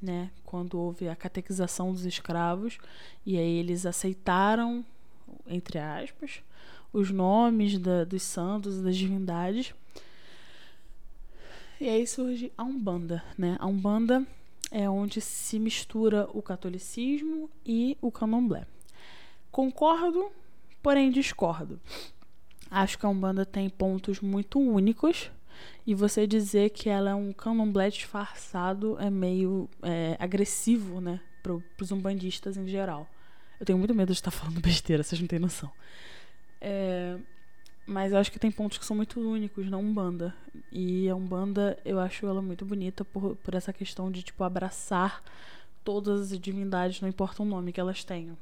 né? 0.00 0.30
Quando 0.44 0.78
houve 0.78 1.08
a 1.08 1.16
catequização 1.16 1.90
dos 1.90 2.06
escravos 2.06 2.78
e 3.26 3.36
aí 3.36 3.58
eles 3.58 3.84
aceitaram, 3.84 4.86
entre 5.44 5.80
aspas, 5.80 6.40
os 6.92 7.10
nomes 7.10 7.80
da, 7.80 8.04
dos 8.04 8.22
santos 8.22 8.78
e 8.78 8.82
das 8.84 8.96
divindades. 8.96 9.74
E 11.80 11.88
aí 11.88 12.06
surge 12.06 12.52
a 12.56 12.62
Umbanda, 12.62 13.24
né? 13.36 13.56
A 13.58 13.66
Umbanda 13.66 14.24
é 14.70 14.88
onde 14.88 15.20
se 15.20 15.58
mistura 15.58 16.28
o 16.32 16.40
catolicismo 16.40 17.50
e 17.66 17.98
o 18.00 18.12
candomblé. 18.12 18.68
Concordo, 19.50 20.30
porém 20.82 21.10
discordo. 21.10 21.80
Acho 22.70 22.98
que 22.98 23.04
a 23.04 23.08
Umbanda 23.08 23.44
tem 23.44 23.68
pontos 23.68 24.20
muito 24.20 24.60
únicos 24.60 25.30
e 25.86 25.94
você 25.94 26.26
dizer 26.26 26.70
que 26.70 26.88
ela 26.88 27.10
é 27.10 27.14
um 27.14 27.32
candomblé 27.32 27.90
disfarçado 27.90 28.96
é 29.00 29.10
meio 29.10 29.68
é, 29.82 30.16
agressivo, 30.20 31.00
né, 31.00 31.20
para 31.42 31.52
os 31.52 31.90
umbandistas 31.90 32.56
em 32.56 32.66
geral. 32.68 33.08
Eu 33.58 33.66
tenho 33.66 33.78
muito 33.78 33.94
medo 33.94 34.12
de 34.12 34.18
estar 34.18 34.30
falando 34.30 34.60
besteira, 34.60 35.02
vocês 35.02 35.20
não 35.20 35.26
têm 35.26 35.38
noção. 35.38 35.70
É, 36.60 37.18
mas 37.86 38.12
eu 38.12 38.18
acho 38.18 38.30
que 38.30 38.38
tem 38.38 38.52
pontos 38.52 38.78
que 38.78 38.84
são 38.84 38.96
muito 38.96 39.20
únicos 39.20 39.68
na 39.68 39.76
Umbanda. 39.76 40.32
E 40.70 41.08
a 41.08 41.16
Umbanda, 41.16 41.76
eu 41.84 41.98
acho 41.98 42.24
ela 42.24 42.40
muito 42.40 42.64
bonita 42.64 43.04
por, 43.04 43.34
por 43.36 43.54
essa 43.54 43.72
questão 43.72 44.12
de, 44.12 44.22
tipo, 44.22 44.44
abraçar 44.44 45.22
todas 45.82 46.32
as 46.32 46.38
divindades, 46.38 47.00
não 47.00 47.08
importa 47.08 47.42
o 47.42 47.46
nome 47.46 47.72
que 47.72 47.80
elas 47.80 48.04
tenham 48.04 48.38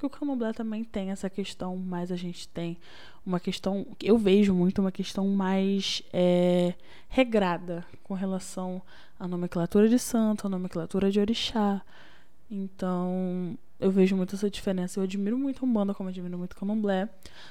que 0.00 0.06
o 0.06 0.10
candomblé 0.10 0.52
também 0.54 0.82
tem 0.82 1.10
essa 1.10 1.28
questão, 1.28 1.76
mas 1.76 2.10
a 2.10 2.16
gente 2.16 2.48
tem 2.48 2.78
uma 3.24 3.38
questão, 3.38 3.86
eu 4.02 4.16
vejo 4.16 4.54
muito 4.54 4.80
uma 4.80 4.90
questão 4.90 5.28
mais 5.28 6.02
é, 6.10 6.72
regrada 7.08 7.84
com 8.02 8.14
relação 8.14 8.80
à 9.18 9.28
nomenclatura 9.28 9.88
de 9.88 9.98
santo, 9.98 10.46
à 10.46 10.50
nomenclatura 10.50 11.10
de 11.10 11.20
orixá. 11.20 11.82
Então, 12.50 13.58
eu 13.78 13.90
vejo 13.90 14.16
muito 14.16 14.34
essa 14.34 14.50
diferença. 14.50 14.98
Eu 14.98 15.04
admiro 15.04 15.38
muito 15.38 15.64
Umbanda, 15.64 15.92
como 15.92 16.08
admiro 16.08 16.38
muito 16.38 16.56
Candomblé. 16.56 17.08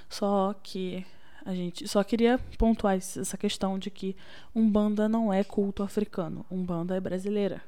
Só 0.09 0.53
que 0.61 1.05
a 1.45 1.53
gente 1.53 1.87
só 1.87 2.03
queria 2.03 2.39
pontuar 2.57 2.95
essa 2.95 3.37
questão 3.37 3.77
de 3.77 3.91
que 3.91 4.15
Umbanda 4.55 5.07
não 5.07 5.31
é 5.31 5.43
culto 5.43 5.83
africano. 5.83 6.45
Umbanda 6.49 6.95
é 6.95 6.99
brasileira. 6.99 7.61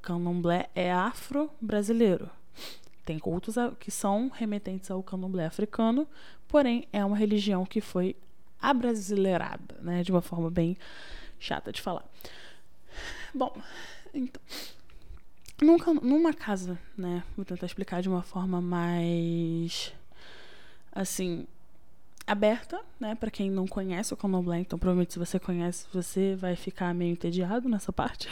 Candomblé 0.00 0.70
é 0.74 0.92
afro-brasileiro. 0.92 2.30
Tem 3.08 3.18
cultos 3.18 3.54
que 3.80 3.90
são 3.90 4.28
remetentes 4.28 4.90
ao 4.90 5.02
candomblé 5.02 5.46
africano, 5.46 6.06
porém 6.46 6.86
é 6.92 7.02
uma 7.02 7.16
religião 7.16 7.64
que 7.64 7.80
foi 7.80 8.14
abrasileirada, 8.60 9.76
né, 9.80 10.02
de 10.02 10.12
uma 10.12 10.20
forma 10.20 10.50
bem 10.50 10.76
chata 11.40 11.72
de 11.72 11.80
falar. 11.80 12.04
Bom, 13.34 13.56
então, 14.12 14.42
nunca, 15.62 15.94
numa 15.94 16.34
casa, 16.34 16.78
né, 16.98 17.24
vou 17.34 17.46
tentar 17.46 17.64
explicar 17.64 18.02
de 18.02 18.10
uma 18.10 18.20
forma 18.20 18.60
mais 18.60 19.94
assim 20.92 21.46
aberta, 22.26 22.78
né, 23.00 23.14
para 23.14 23.30
quem 23.30 23.50
não 23.50 23.66
conhece 23.66 24.12
o 24.12 24.18
candomblé, 24.18 24.58
então 24.58 24.78
provavelmente 24.78 25.14
se 25.14 25.18
você 25.18 25.40
conhece, 25.40 25.86
você 25.94 26.36
vai 26.36 26.54
ficar 26.56 26.92
meio 26.92 27.12
entediado 27.12 27.70
nessa 27.70 27.90
parte. 27.90 28.28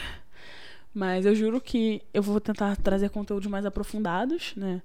Mas 0.96 1.26
eu 1.26 1.34
juro 1.34 1.60
que 1.60 2.00
eu 2.14 2.22
vou 2.22 2.40
tentar 2.40 2.74
trazer 2.78 3.10
conteúdos 3.10 3.50
mais 3.50 3.66
aprofundados, 3.66 4.54
né? 4.56 4.80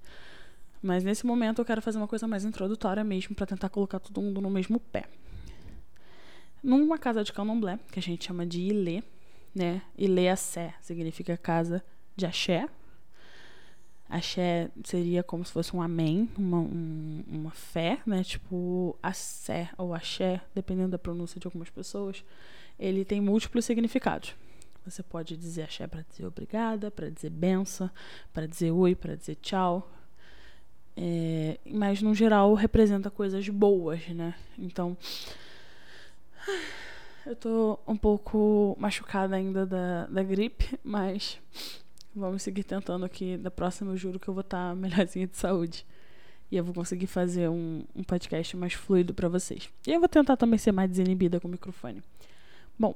Mas 0.84 1.06
nesse 1.06 1.25
momento 1.25 1.62
eu 1.62 1.65
quero 1.65 1.82
fazer 1.82 2.00
uma 2.00 2.08
coisa 2.08 2.27
mais 2.27 2.44
introdutória 2.44 3.01
mesmo, 3.01 3.34
para 3.34 3.46
tentar 3.46 3.70
colocar 3.70 3.98
todo 3.98 4.22
mundo 4.22 4.41
no 4.41 4.50
mesmo 4.50 4.77
pé. 4.77 5.06
Numa 6.62 6.98
casa 6.98 7.24
de 7.24 7.32
candomblé, 7.32 7.80
que 7.94 7.98
a 7.98 8.01
gente 8.01 8.25
chama 8.25 8.46
de 8.46 8.60
Ilê, 8.60 9.01
né? 9.56 9.84
Ilê 9.98 10.27
Assé 10.27 10.74
significa 10.82 11.38
casa 11.38 11.82
de 12.13 12.25
axé. 12.25 12.68
Axé 14.10 14.70
seria 14.84 15.24
como 15.24 15.46
se 15.46 15.53
fosse 15.53 15.74
um 15.74 15.82
amém, 15.82 16.30
uma, 16.38 16.60
um, 16.60 17.24
uma 17.25 17.51
fé, 17.51 18.01
né? 18.06 18.22
Tipo, 18.22 18.98
assé 19.01 19.70
ou 19.77 19.94
axé, 19.94 20.41
dependendo 20.53 20.89
da 20.89 21.00
pronúncia 21.00 21.39
de 21.39 21.48
algumas 21.48 21.70
pessoas, 21.70 22.22
ele 22.77 23.06
tem 23.06 23.22
múltiplos 23.22 23.63
significados. 23.63 24.36
Você 24.85 25.03
pode 25.03 25.38
dizer 25.38 25.63
axé 25.63 25.85
para 25.88 26.01
dizer 26.01 26.25
obrigada, 26.25 26.89
para 26.89 27.09
dizer 27.09 27.29
benção, 27.29 27.89
para 28.33 28.47
dizer 28.47 28.71
oi, 28.71 28.95
para 28.95 29.15
dizer 29.15 29.35
tchau. 29.35 29.91
É, 30.97 31.57
mas 31.65 32.01
no 32.01 32.13
geral 32.13 32.53
representa 32.53 33.09
coisas 33.09 33.47
boas, 33.47 34.07
né? 34.09 34.35
Então 34.57 34.97
eu 37.25 37.35
tô 37.35 37.79
um 37.88 37.95
pouco 37.95 38.75
machucada 38.79 39.35
ainda 39.35 39.65
da, 39.65 40.07
da 40.07 40.23
gripe, 40.23 40.79
mas 40.83 41.39
vamos 42.15 42.41
seguir 42.41 42.63
tentando 42.63 43.05
aqui. 43.05 43.38
Da 43.38 43.51
próxima 43.51 43.91
eu 43.91 43.97
juro 43.97 44.19
que 44.19 44.27
eu 44.27 44.33
vou 44.33 44.41
estar 44.41 44.69
tá 44.69 44.75
melhorzinha 44.75 45.27
de 45.27 45.38
saúde. 45.38 45.85
E 46.51 46.57
eu 46.57 46.65
vou 46.65 46.73
conseguir 46.73 47.07
fazer 47.07 47.50
um, 47.50 47.85
um 47.95 48.03
podcast 48.03 48.57
mais 48.57 48.73
fluido 48.73 49.13
para 49.13 49.29
vocês. 49.29 49.69
E 49.88 49.93
eu 49.93 50.00
vou 50.00 50.09
tentar 50.09 50.35
também 50.35 50.57
ser 50.57 50.73
mais 50.73 50.89
desinibida 50.89 51.39
com 51.39 51.47
o 51.47 51.51
microfone. 51.51 52.03
Bom, 52.77 52.93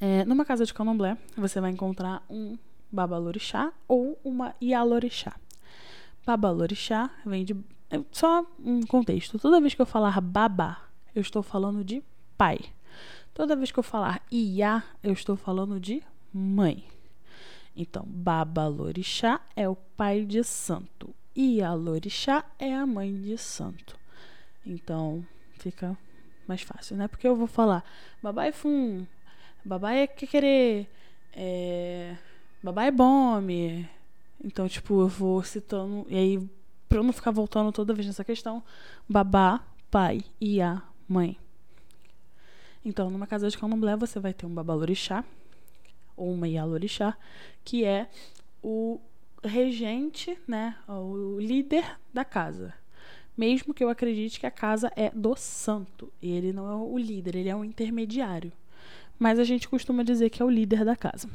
é, 0.00 0.24
numa 0.24 0.44
casa 0.44 0.64
de 0.64 0.72
candomblé, 0.72 1.16
você 1.36 1.60
vai 1.60 1.70
encontrar 1.70 2.22
um 2.30 2.56
babalorixá 2.90 3.72
ou 3.86 4.18
uma 4.24 4.54
ialorixá. 4.60 5.36
Babalorixá 6.24 7.10
vem 7.24 7.44
de. 7.44 7.56
É, 7.90 8.00
só 8.12 8.46
um 8.62 8.82
contexto. 8.82 9.38
Toda 9.38 9.60
vez 9.60 9.74
que 9.74 9.80
eu 9.80 9.86
falar 9.86 10.20
babá, 10.20 10.82
eu 11.14 11.20
estou 11.22 11.42
falando 11.42 11.82
de 11.82 12.02
pai. 12.36 12.58
Toda 13.32 13.56
vez 13.56 13.70
que 13.70 13.78
eu 13.78 13.82
falar 13.82 14.22
Iá, 14.30 14.82
eu 15.02 15.12
estou 15.12 15.36
falando 15.36 15.78
de 15.80 16.02
mãe. 16.32 16.84
Então, 17.76 18.04
Babalorixá 18.06 19.40
é 19.54 19.68
o 19.68 19.76
pai 19.76 20.24
de 20.24 20.42
santo. 20.42 21.14
Ialorixá 21.36 22.44
é 22.58 22.74
a 22.74 22.84
mãe 22.84 23.14
de 23.14 23.38
santo. 23.38 23.96
Então, 24.66 25.24
fica 25.52 25.96
mais 26.48 26.62
fácil, 26.62 26.96
né? 26.96 27.06
Porque 27.06 27.28
eu 27.28 27.36
vou 27.36 27.46
falar 27.46 27.84
Babai 28.20 28.50
Fum, 28.50 29.06
Babai 29.68 29.98
é 29.98 30.06
que 30.06 30.26
querer, 30.26 30.88
é, 31.34 32.16
Babai 32.62 32.88
é 32.88 32.90
Bome. 32.90 33.86
Então, 34.42 34.66
tipo, 34.66 35.02
eu 35.02 35.08
vou 35.08 35.42
citando. 35.42 36.06
E 36.08 36.16
aí, 36.16 36.50
pra 36.88 37.00
eu 37.00 37.02
não 37.02 37.12
ficar 37.12 37.32
voltando 37.32 37.70
toda 37.70 37.92
vez 37.92 38.06
nessa 38.06 38.24
questão, 38.24 38.62
babá, 39.06 39.62
pai, 39.90 40.22
Iá, 40.40 40.82
mãe. 41.06 41.36
Então, 42.82 43.10
numa 43.10 43.26
casa 43.26 43.50
de 43.50 43.58
candomblé, 43.58 43.94
você 43.94 44.18
vai 44.18 44.32
ter 44.32 44.46
um 44.46 44.54
babalorixá, 44.54 45.22
ou 46.16 46.32
uma 46.32 46.48
ialorixá, 46.48 47.14
que 47.62 47.84
é 47.84 48.08
o 48.62 48.98
regente, 49.44 50.38
né, 50.48 50.76
o 50.88 51.38
líder 51.38 51.98
da 52.14 52.24
casa. 52.24 52.72
Mesmo 53.36 53.74
que 53.74 53.84
eu 53.84 53.90
acredite 53.90 54.40
que 54.40 54.46
a 54.46 54.50
casa 54.50 54.90
é 54.96 55.10
do 55.10 55.36
santo, 55.36 56.10
e 56.22 56.30
ele 56.30 56.54
não 56.54 56.70
é 56.70 56.74
o 56.74 56.96
líder, 56.96 57.36
ele 57.36 57.50
é 57.50 57.54
um 57.54 57.66
intermediário. 57.66 58.50
Mas 59.18 59.38
a 59.38 59.44
gente 59.44 59.68
costuma 59.68 60.02
dizer 60.02 60.30
que 60.30 60.42
é 60.42 60.44
o 60.44 60.50
líder 60.50 60.84
da 60.84 60.96
casa. 60.96 61.28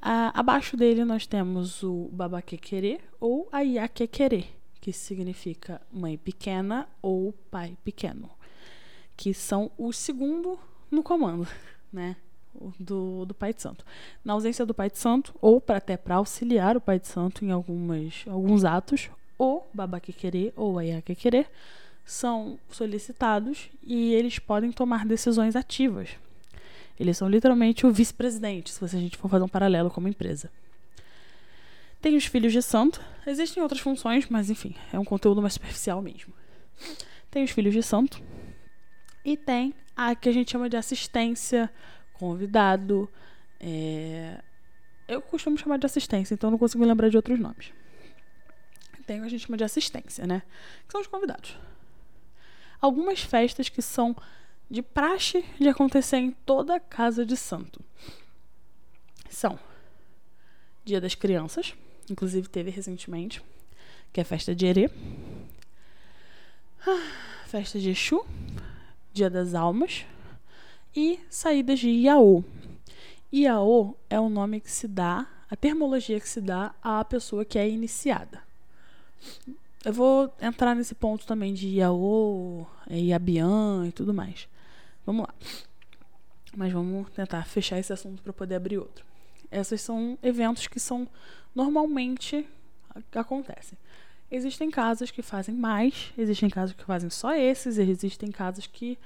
abaixo 0.00 0.76
dele 0.76 1.04
nós 1.04 1.26
temos 1.26 1.82
o 1.82 2.08
babaquequerê 2.12 3.00
ou 3.18 3.48
a 3.50 3.62
iaquequerê, 3.62 4.44
que 4.80 4.92
significa 4.92 5.80
mãe 5.90 6.16
pequena 6.16 6.86
ou 7.00 7.32
pai 7.50 7.76
pequeno, 7.82 8.30
que 9.16 9.32
são 9.32 9.70
o 9.78 9.92
segundo 9.92 10.58
no 10.90 11.02
comando, 11.02 11.48
né? 11.92 12.16
do, 12.78 13.24
do 13.24 13.34
Pai 13.34 13.52
de 13.52 13.62
Santo. 13.62 13.84
Na 14.24 14.32
ausência 14.32 14.64
do 14.64 14.74
Pai 14.74 14.90
de 14.90 14.98
Santo, 14.98 15.34
ou 15.40 15.60
para 15.60 15.78
até 15.78 15.96
para 15.96 16.16
auxiliar 16.16 16.76
o 16.76 16.80
Pai 16.80 16.98
de 16.98 17.06
Santo 17.06 17.44
em 17.44 17.50
algumas, 17.50 18.24
alguns 18.26 18.64
atos, 18.64 19.10
o 19.38 19.62
Babaquequerê 19.72 20.52
ou 20.56 20.78
Ayaquequerê 20.78 21.46
são 22.04 22.58
solicitados 22.70 23.68
e 23.82 24.14
eles 24.14 24.38
podem 24.38 24.72
tomar 24.72 25.04
decisões 25.04 25.56
ativas. 25.56 26.10
Eles 26.98 27.16
são 27.16 27.28
literalmente 27.28 27.86
o 27.86 27.92
vice-presidente, 27.92 28.70
se 28.70 28.84
a 28.84 28.88
gente 28.88 29.16
for 29.16 29.28
fazer 29.28 29.44
um 29.44 29.48
paralelo 29.48 29.90
como 29.90 30.08
empresa. 30.08 30.50
Tem 32.00 32.16
os 32.16 32.26
filhos 32.26 32.52
de 32.52 32.62
santo, 32.62 33.00
existem 33.26 33.62
outras 33.62 33.80
funções, 33.80 34.28
mas 34.28 34.48
enfim, 34.48 34.74
é 34.92 34.98
um 34.98 35.04
conteúdo 35.04 35.42
mais 35.42 35.54
superficial 35.54 36.00
mesmo. 36.00 36.32
Tem 37.30 37.44
os 37.44 37.50
filhos 37.50 37.74
de 37.74 37.82
santo 37.82 38.22
e 39.24 39.36
tem 39.36 39.74
a 39.96 40.14
que 40.14 40.28
a 40.28 40.32
gente 40.32 40.52
chama 40.52 40.68
de 40.68 40.76
assistência 40.76 41.70
convidado. 42.14 43.10
É... 43.58 44.40
Eu 45.08 45.20
costumo 45.20 45.56
chamar 45.58 45.78
de 45.78 45.86
assistência, 45.86 46.34
então 46.34 46.50
não 46.50 46.58
consigo 46.58 46.84
lembrar 46.84 47.08
de 47.08 47.16
outros 47.16 47.38
nomes. 47.38 47.72
Tem 49.06 49.20
a 49.20 49.28
gente 49.28 49.46
chama 49.46 49.56
de 49.56 49.64
assistência, 49.64 50.26
né? 50.26 50.42
Que 50.86 50.92
são 50.92 51.00
os 51.00 51.06
convidados. 51.06 51.56
Algumas 52.80 53.20
festas 53.20 53.68
que 53.68 53.80
são 53.80 54.16
de 54.70 54.82
praxe 54.82 55.44
de 55.58 55.68
acontecer 55.68 56.16
em 56.16 56.30
toda 56.30 56.80
casa 56.80 57.24
de 57.24 57.36
santo 57.36 57.80
são 59.28 59.58
Dia 60.84 61.00
das 61.00 61.14
Crianças, 61.14 61.74
inclusive 62.08 62.48
teve 62.48 62.70
recentemente, 62.70 63.42
que 64.12 64.20
é 64.20 64.22
a 64.22 64.24
festa 64.24 64.54
de 64.54 64.66
Herê, 64.66 64.88
ah, 66.86 67.46
festa 67.48 67.78
de 67.78 67.90
Exu, 67.90 68.24
Dia 69.12 69.28
das 69.28 69.52
Almas, 69.52 70.06
e 70.94 71.20
saídas 71.28 71.80
de 71.80 71.90
Iaô. 71.90 72.44
Iaô 73.32 73.96
é 74.08 74.18
o 74.18 74.28
nome 74.28 74.60
que 74.60 74.70
se 74.70 74.86
dá, 74.86 75.26
a 75.50 75.56
termologia 75.56 76.20
que 76.20 76.28
se 76.28 76.40
dá 76.40 76.74
à 76.80 77.04
pessoa 77.04 77.44
que 77.44 77.58
é 77.58 77.68
iniciada. 77.68 78.42
Eu 79.84 79.92
vou 79.92 80.32
entrar 80.40 80.74
nesse 80.74 80.94
ponto 80.94 81.26
também 81.26 81.52
de 81.52 81.68
Iaô, 81.68 82.64
é, 82.88 82.98
Iabian 82.98 83.86
e 83.86 83.92
tudo 83.92 84.14
mais. 84.14 84.48
Vamos 85.04 85.26
lá. 85.26 85.34
Mas 86.56 86.72
vamos 86.72 87.10
tentar 87.10 87.44
fechar 87.44 87.78
esse 87.78 87.92
assunto 87.92 88.22
para 88.22 88.32
poder 88.32 88.56
abrir 88.56 88.78
outro. 88.78 89.04
Esses 89.50 89.80
são 89.80 90.18
eventos 90.22 90.66
que 90.66 90.80
são 90.80 91.08
normalmente 91.54 92.46
acontecem. 93.14 93.78
Existem 94.30 94.70
casas 94.70 95.10
que 95.10 95.22
fazem 95.22 95.54
mais, 95.54 96.12
existem 96.18 96.50
casas 96.50 96.74
que 96.74 96.84
fazem 96.84 97.08
só 97.10 97.34
esses, 97.34 97.78
existem 97.78 98.30
casas 98.30 98.66
que 98.66 98.98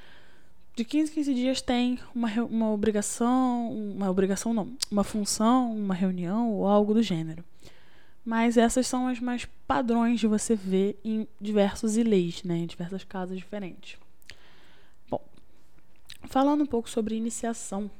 de 0.74 0.84
15 0.84 1.10
em 1.10 1.14
15 1.14 1.34
dias 1.34 1.60
tem 1.60 1.98
uma, 2.14 2.28
uma 2.44 2.70
obrigação, 2.70 3.70
uma 3.70 4.10
obrigação 4.10 4.54
não, 4.54 4.72
uma 4.90 5.04
função, 5.04 5.76
uma 5.76 5.94
reunião 5.94 6.52
ou 6.52 6.66
algo 6.66 6.94
do 6.94 7.02
gênero. 7.02 7.44
Mas 8.24 8.56
essas 8.56 8.86
são 8.86 9.08
as 9.08 9.18
mais 9.18 9.46
padrões 9.66 10.20
de 10.20 10.26
você 10.26 10.54
ver 10.54 10.98
em 11.04 11.26
diversos 11.40 11.96
leis, 11.96 12.42
né, 12.42 12.58
em 12.58 12.66
diversas 12.66 13.02
casas 13.02 13.38
diferentes. 13.38 13.98
Bom, 15.08 15.22
falando 16.24 16.62
um 16.62 16.66
pouco 16.66 16.88
sobre 16.88 17.14
iniciação, 17.14 17.90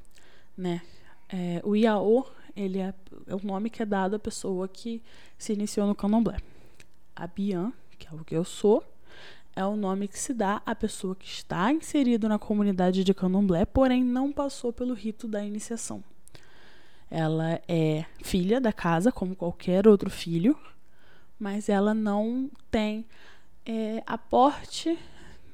né, 0.56 0.82
é, 1.28 1.60
o 1.64 1.74
Iaô, 1.74 2.26
ele 2.54 2.78
é, 2.78 2.92
é 3.26 3.34
o 3.34 3.40
nome 3.42 3.70
que 3.70 3.82
é 3.82 3.86
dado 3.86 4.16
à 4.16 4.18
pessoa 4.18 4.68
que 4.68 5.02
se 5.38 5.52
iniciou 5.52 5.86
no 5.86 5.94
candomblé. 5.94 6.36
A 7.16 7.26
Bian, 7.26 7.72
que 7.98 8.06
é 8.06 8.12
o 8.12 8.24
que 8.24 8.36
eu 8.36 8.44
sou, 8.44 8.84
é 9.54 9.64
o 9.64 9.76
nome 9.76 10.08
que 10.08 10.18
se 10.18 10.32
dá 10.32 10.62
à 10.64 10.74
pessoa 10.74 11.14
que 11.14 11.26
está 11.26 11.72
inserido 11.72 12.28
na 12.28 12.38
comunidade 12.38 13.04
de 13.04 13.14
candomblé, 13.14 13.64
porém 13.64 14.04
não 14.04 14.32
passou 14.32 14.72
pelo 14.72 14.94
rito 14.94 15.26
da 15.26 15.44
iniciação. 15.44 16.02
Ela 17.10 17.60
é 17.66 18.04
filha 18.22 18.60
da 18.60 18.72
casa, 18.72 19.10
como 19.10 19.34
qualquer 19.34 19.88
outro 19.88 20.08
filho, 20.08 20.58
mas 21.38 21.68
ela 21.68 21.92
não 21.92 22.50
tem 22.70 23.04
é, 23.66 24.02
aporte 24.06 24.98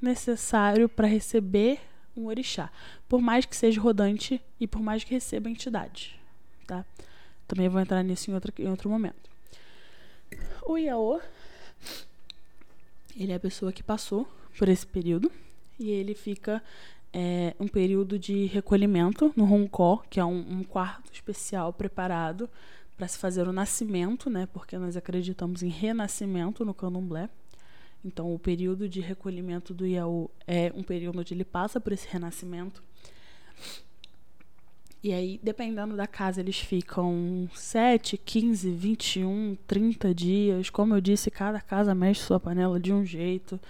necessário 0.00 0.88
para 0.88 1.06
receber 1.06 1.80
um 2.16 2.26
orixá, 2.26 2.70
por 3.08 3.20
mais 3.20 3.46
que 3.46 3.56
seja 3.56 3.80
rodante 3.80 4.40
e 4.60 4.66
por 4.66 4.82
mais 4.82 5.04
que 5.04 5.12
receba 5.12 5.48
entidade. 5.48 6.18
Tá? 6.66 6.84
Também 7.46 7.68
vou 7.68 7.80
entrar 7.80 8.02
nisso 8.02 8.30
em 8.30 8.34
outro, 8.34 8.52
em 8.58 8.68
outro 8.68 8.90
momento. 8.90 9.30
O 10.64 10.76
Iaô 10.76 11.20
ele 13.18 13.32
é 13.32 13.36
a 13.36 13.40
pessoa 13.40 13.72
que 13.72 13.82
passou 13.82 14.28
por 14.58 14.68
esse 14.68 14.86
período 14.86 15.32
e 15.78 15.90
ele 15.90 16.14
fica 16.14 16.62
é, 17.12 17.54
um 17.58 17.68
período 17.68 18.18
de 18.18 18.46
recolhimento 18.46 19.32
no 19.36 19.44
Roncó, 19.44 20.02
que 20.10 20.20
é 20.20 20.24
um, 20.24 20.58
um 20.58 20.64
quarto 20.64 21.12
especial 21.12 21.72
preparado 21.72 22.48
para 22.96 23.08
se 23.08 23.18
fazer 23.18 23.46
o 23.46 23.52
nascimento, 23.52 24.30
né? 24.30 24.46
Porque 24.52 24.78
nós 24.78 24.96
acreditamos 24.96 25.62
em 25.62 25.68
renascimento 25.68 26.64
no 26.64 26.74
Candomblé. 26.74 27.28
Então, 28.04 28.32
o 28.32 28.38
período 28.38 28.88
de 28.88 29.00
recolhimento 29.00 29.74
do 29.74 29.86
Iaú 29.86 30.30
é 30.46 30.72
um 30.74 30.82
período 30.82 31.20
onde 31.20 31.34
ele 31.34 31.44
passa 31.44 31.80
por 31.80 31.92
esse 31.92 32.06
renascimento. 32.08 32.82
E 35.06 35.12
aí, 35.12 35.38
dependendo 35.40 35.96
da 35.96 36.08
casa, 36.08 36.40
eles 36.40 36.58
ficam 36.58 37.48
7, 37.54 38.18
15, 38.18 38.72
21, 38.72 39.56
30 39.64 40.12
dias. 40.12 40.68
Como 40.68 40.96
eu 40.96 41.00
disse, 41.00 41.30
cada 41.30 41.60
casa 41.60 41.94
mexe 41.94 42.22
sua 42.22 42.40
panela 42.40 42.80
de 42.80 42.92
um 42.92 43.04
jeito. 43.04 43.60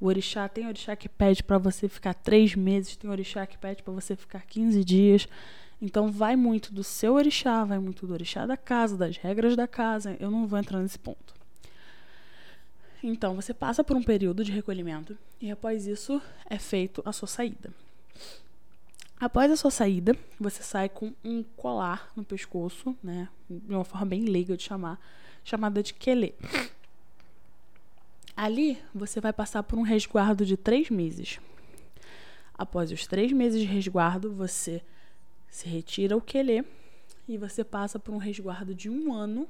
O 0.00 0.06
orixá 0.06 0.48
tem 0.48 0.68
orixá 0.68 0.94
que 0.94 1.08
pede 1.08 1.42
para 1.42 1.58
você 1.58 1.88
ficar 1.88 2.14
3 2.14 2.54
meses, 2.54 2.94
tem 2.94 3.10
orixá 3.10 3.44
que 3.44 3.58
pede 3.58 3.82
para 3.82 3.92
você 3.92 4.14
ficar 4.14 4.42
15 4.42 4.84
dias. 4.84 5.26
Então 5.82 6.12
vai 6.12 6.36
muito 6.36 6.72
do 6.72 6.84
seu 6.84 7.14
orixá, 7.14 7.64
vai 7.64 7.80
muito 7.80 8.06
do 8.06 8.12
orixá 8.12 8.46
da 8.46 8.56
casa, 8.56 8.96
das 8.96 9.16
regras 9.16 9.56
da 9.56 9.66
casa. 9.66 10.16
Eu 10.20 10.30
não 10.30 10.46
vou 10.46 10.60
entrar 10.60 10.78
nesse 10.78 11.00
ponto. 11.00 11.34
Então 13.02 13.34
você 13.34 13.52
passa 13.52 13.82
por 13.82 13.96
um 13.96 14.02
período 14.04 14.44
de 14.44 14.52
recolhimento 14.52 15.18
e 15.40 15.50
após 15.50 15.88
isso 15.88 16.22
é 16.48 16.56
feito 16.56 17.02
a 17.04 17.12
sua 17.12 17.26
saída. 17.26 17.72
Após 19.24 19.50
a 19.50 19.56
sua 19.56 19.70
saída, 19.70 20.14
você 20.38 20.62
sai 20.62 20.86
com 20.86 21.14
um 21.24 21.42
colar 21.42 22.12
no 22.14 22.22
pescoço, 22.22 22.94
né? 23.02 23.26
De 23.48 23.74
uma 23.74 23.82
forma 23.82 24.04
bem 24.04 24.26
leiga 24.26 24.54
de 24.54 24.62
chamar, 24.62 25.00
chamada 25.42 25.82
de 25.82 25.94
quelê. 25.94 26.34
Ali, 28.36 28.76
você 28.94 29.22
vai 29.22 29.32
passar 29.32 29.62
por 29.62 29.78
um 29.78 29.82
resguardo 29.82 30.44
de 30.44 30.58
três 30.58 30.90
meses. 30.90 31.40
Após 32.52 32.92
os 32.92 33.06
três 33.06 33.32
meses 33.32 33.62
de 33.62 33.66
resguardo, 33.66 34.30
você 34.30 34.82
se 35.48 35.66
retira 35.70 36.14
o 36.14 36.20
quelê 36.20 36.62
e 37.26 37.38
você 37.38 37.64
passa 37.64 37.98
por 37.98 38.12
um 38.12 38.18
resguardo 38.18 38.74
de 38.74 38.90
um 38.90 39.10
ano 39.10 39.48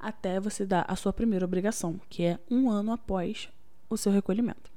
até 0.00 0.40
você 0.40 0.66
dar 0.66 0.84
a 0.88 0.96
sua 0.96 1.12
primeira 1.12 1.44
obrigação, 1.44 2.00
que 2.10 2.24
é 2.24 2.40
um 2.50 2.68
ano 2.68 2.90
após 2.90 3.48
o 3.88 3.96
seu 3.96 4.10
recolhimento. 4.10 4.68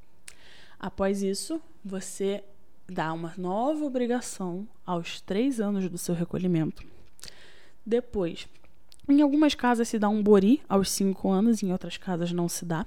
Após 0.80 1.24
isso, 1.24 1.60
você 1.84 2.44
dá 2.88 3.14
uma 3.14 3.34
nova 3.38 3.84
obrigação 3.86 4.68
aos 4.86 5.22
três 5.22 5.60
anos 5.60 5.90
do 5.90 5.98
seu 5.98 6.14
recolhimento. 6.14 6.84
Depois, 7.86 8.48
em 9.08 9.22
algumas 9.22 9.56
casas 9.56 9.88
se 9.88 10.00
dá 10.00 10.10
um 10.10 10.24
bori 10.24 10.62
aos 10.68 10.90
cinco 10.92 11.30
anos, 11.30 11.62
em 11.62 11.72
outras 11.72 11.98
casas 11.98 12.32
não 12.32 12.48
se 12.48 12.66
dá. 12.66 12.86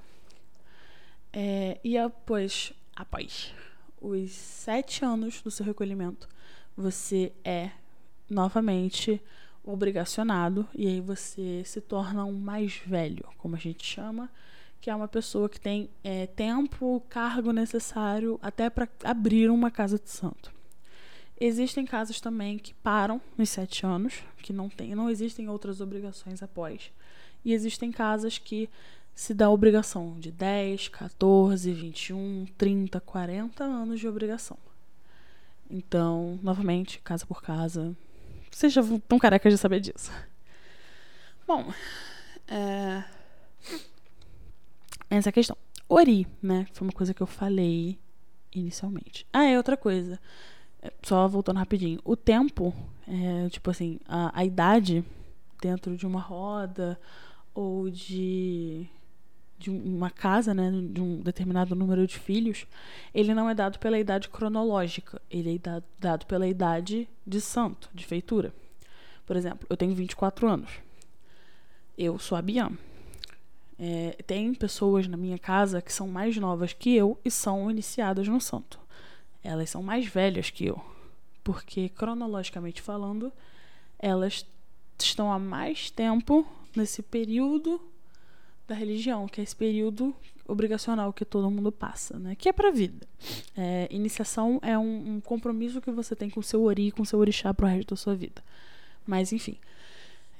É, 1.32 1.78
e 1.84 1.98
após, 1.98 2.72
após 2.94 3.52
os 4.00 4.30
sete 4.30 5.04
anos 5.04 5.42
do 5.42 5.50
seu 5.50 5.66
recolhimento, 5.66 6.28
você 6.76 7.32
é 7.44 7.70
novamente 8.28 9.20
obrigacionado 9.62 10.66
e 10.74 10.86
aí 10.86 11.00
você 11.00 11.62
se 11.64 11.80
torna 11.80 12.24
um 12.24 12.38
mais 12.38 12.80
velho, 12.86 13.28
como 13.36 13.56
a 13.56 13.58
gente 13.58 13.84
chama, 13.84 14.30
que 14.86 14.90
é 14.90 14.94
uma 14.94 15.08
pessoa 15.08 15.48
que 15.48 15.60
tem 15.60 15.90
é, 16.04 16.28
tempo, 16.28 17.02
cargo 17.08 17.50
necessário 17.50 18.38
até 18.40 18.70
para 18.70 18.88
abrir 19.02 19.50
uma 19.50 19.68
casa 19.68 19.98
de 19.98 20.08
santo. 20.08 20.52
Existem 21.40 21.84
casos 21.84 22.20
também 22.20 22.56
que 22.56 22.72
param 22.72 23.20
nos 23.36 23.48
sete 23.48 23.84
anos, 23.84 24.22
que 24.38 24.52
não 24.52 24.68
tem, 24.68 24.94
não 24.94 25.10
existem 25.10 25.48
outras 25.48 25.80
obrigações 25.80 26.40
após. 26.40 26.92
E 27.44 27.52
existem 27.52 27.90
casas 27.90 28.38
que 28.38 28.70
se 29.12 29.34
dá 29.34 29.50
obrigação 29.50 30.20
de 30.20 30.30
10, 30.30 30.86
14, 30.86 31.72
21, 31.72 32.46
30, 32.56 33.00
40 33.00 33.64
anos 33.64 33.98
de 33.98 34.06
obrigação. 34.06 34.56
Então, 35.68 36.38
novamente, 36.44 37.00
casa 37.00 37.26
por 37.26 37.42
casa. 37.42 37.92
Vocês 38.52 38.72
já 38.72 38.82
estão 38.82 39.18
carecas 39.18 39.52
de 39.52 39.58
saber 39.58 39.80
disso. 39.80 40.12
Bom, 41.44 41.74
é... 42.46 43.02
essa 45.16 45.32
questão. 45.32 45.56
Ori, 45.88 46.26
né? 46.42 46.66
Foi 46.72 46.86
uma 46.86 46.92
coisa 46.92 47.14
que 47.14 47.22
eu 47.22 47.26
falei 47.26 47.98
inicialmente. 48.54 49.26
Ah, 49.32 49.44
é 49.44 49.56
outra 49.56 49.76
coisa. 49.76 50.18
É, 50.82 50.92
só 51.02 51.26
voltando 51.28 51.58
rapidinho. 51.58 52.00
O 52.04 52.16
tempo, 52.16 52.74
é, 53.06 53.48
tipo 53.48 53.70
assim, 53.70 53.98
a, 54.06 54.38
a 54.38 54.44
idade 54.44 55.04
dentro 55.60 55.96
de 55.96 56.06
uma 56.06 56.20
roda 56.20 56.98
ou 57.54 57.90
de 57.90 58.88
de 59.58 59.70
uma 59.70 60.10
casa, 60.10 60.52
né, 60.52 60.70
de 60.70 61.00
um 61.00 61.20
determinado 61.20 61.74
número 61.74 62.06
de 62.06 62.18
filhos, 62.18 62.66
ele 63.14 63.32
não 63.32 63.48
é 63.48 63.54
dado 63.54 63.78
pela 63.78 63.98
idade 63.98 64.28
cronológica, 64.28 65.20
ele 65.30 65.60
é 65.64 65.82
dado 65.98 66.26
pela 66.26 66.46
idade 66.46 67.08
de 67.26 67.40
santo, 67.40 67.88
de 67.94 68.04
feitura. 68.04 68.52
Por 69.24 69.36
exemplo, 69.36 69.66
eu 69.68 69.76
tenho 69.76 69.94
24 69.94 70.46
anos. 70.46 70.70
Eu 71.96 72.18
sou 72.18 72.36
a 72.36 72.42
Bian. 72.42 72.72
É, 73.78 74.16
tem 74.26 74.54
pessoas 74.54 75.06
na 75.06 75.16
minha 75.16 75.38
casa 75.38 75.82
que 75.82 75.92
são 75.92 76.08
mais 76.08 76.36
novas 76.36 76.72
que 76.72 76.94
eu 76.94 77.18
e 77.24 77.30
são 77.30 77.70
iniciadas 77.70 78.26
no 78.26 78.40
santo. 78.40 78.80
Elas 79.42 79.70
são 79.70 79.82
mais 79.82 80.06
velhas 80.06 80.50
que 80.50 80.66
eu, 80.66 80.80
porque 81.44 81.88
cronologicamente 81.90 82.80
falando, 82.80 83.32
elas 83.98 84.46
estão 84.98 85.30
há 85.30 85.38
mais 85.38 85.90
tempo 85.90 86.46
nesse 86.74 87.02
período 87.02 87.80
da 88.66 88.74
religião, 88.74 89.28
que 89.28 89.40
é 89.40 89.44
esse 89.44 89.54
período 89.54 90.14
obrigacional 90.48 91.12
que 91.12 91.24
todo 91.24 91.50
mundo 91.50 91.70
passa, 91.70 92.18
né? 92.18 92.34
Que 92.34 92.48
é 92.48 92.52
para 92.52 92.68
a 92.68 92.72
vida. 92.72 93.06
É, 93.56 93.88
iniciação 93.90 94.58
é 94.62 94.76
um, 94.78 95.16
um, 95.16 95.20
compromisso 95.20 95.80
que 95.80 95.90
você 95.90 96.14
tem 96.14 96.30
com 96.30 96.42
seu 96.42 96.62
ori, 96.62 96.90
com 96.90 97.04
seu 97.04 97.18
orixá 97.18 97.52
pro 97.52 97.66
resto 97.66 97.90
da 97.90 97.96
sua 97.96 98.14
vida. 98.14 98.42
Mas 99.06 99.32
enfim, 99.32 99.56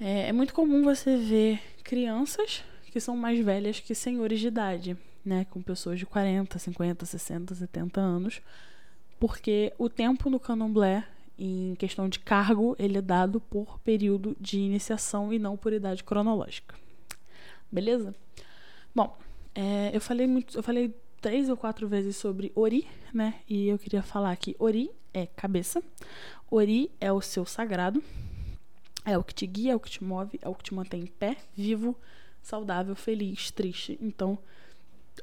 é, 0.01 0.29
é, 0.29 0.33
muito 0.33 0.55
comum 0.55 0.83
você 0.83 1.17
ver 1.17 1.61
crianças 1.83 2.63
que 2.97 3.01
são 3.01 3.15
mais 3.15 3.39
velhas 3.45 3.79
que 3.79 3.95
senhores 3.95 4.41
de 4.41 4.47
idade, 4.47 4.97
né? 5.23 5.47
Com 5.51 5.61
pessoas 5.61 5.99
de 5.99 6.07
40, 6.07 6.59
50, 6.59 7.05
60, 7.05 7.55
70 7.55 8.01
anos, 8.01 8.41
porque 9.21 9.71
o 9.77 9.91
tempo 9.91 10.31
no 10.31 10.41
candomblé 10.41 11.07
em 11.39 11.75
questão 11.75 12.09
de 12.09 12.19
cargo, 12.19 12.75
ele 12.79 12.97
é 12.97 13.03
dado 13.03 13.39
por 13.39 13.79
período 13.81 14.35
de 14.41 14.59
iniciação 14.59 15.31
e 15.31 15.39
não 15.39 15.59
por 15.59 15.75
idade 15.75 16.03
cronológica. 16.03 16.75
Beleza? 17.71 18.15
Bom, 18.95 19.15
é, 19.55 19.91
eu 19.93 20.01
falei 20.01 20.27
muito, 20.27 20.57
eu 20.57 20.63
falei 20.63 20.95
três 21.21 21.51
ou 21.51 21.57
quatro 21.59 21.87
vezes 21.87 22.17
sobre 22.17 22.51
Ori, 22.55 22.89
né? 23.13 23.41
E 23.47 23.69
eu 23.69 23.79
queria 23.79 24.03
falar 24.03 24.35
que 24.37 24.57
Ori 24.59 24.91
é 25.13 25.27
cabeça, 25.27 25.83
Ori 26.51 26.91
é 26.99 27.13
o 27.13 27.21
seu 27.21 27.45
sagrado, 27.45 28.03
é 29.05 29.19
o 29.19 29.23
que 29.23 29.35
te 29.35 29.47
guia, 29.47 29.73
é 29.73 29.77
o 29.77 29.81
que 29.81 29.91
te 29.91 30.03
move, 30.03 30.41
é 30.41 30.49
o 30.49 30.55
que 30.55 30.65
te 30.65 30.73
mantém 30.73 31.03
em 31.03 31.07
pé, 31.07 31.37
vivo, 31.55 31.95
saudável, 32.47 32.95
feliz, 32.95 33.51
triste. 33.51 33.99
Então, 34.01 34.39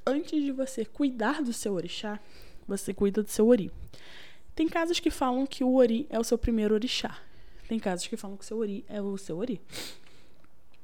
antes 0.05 0.43
de 0.43 0.51
você 0.51 0.83
cuidar 0.83 1.41
do 1.41 1.53
seu 1.53 1.73
orixá, 1.73 2.19
você 2.67 2.93
cuida 2.93 3.23
do 3.23 3.29
seu 3.29 3.47
Ori. 3.47 3.71
Tem 4.53 4.67
casos 4.67 4.99
que 4.99 5.09
falam 5.09 5.45
que 5.45 5.63
o 5.63 5.73
Ori 5.75 6.05
é 6.09 6.19
o 6.19 6.23
seu 6.23 6.37
primeiro 6.37 6.73
orixá. 6.73 7.17
Tem 7.65 7.79
casos 7.79 8.07
que 8.07 8.17
falam 8.17 8.35
que 8.35 8.43
o 8.43 8.45
seu 8.45 8.57
Ori 8.57 8.83
é 8.89 9.01
o 9.01 9.17
seu 9.17 9.37
Ori. 9.37 9.61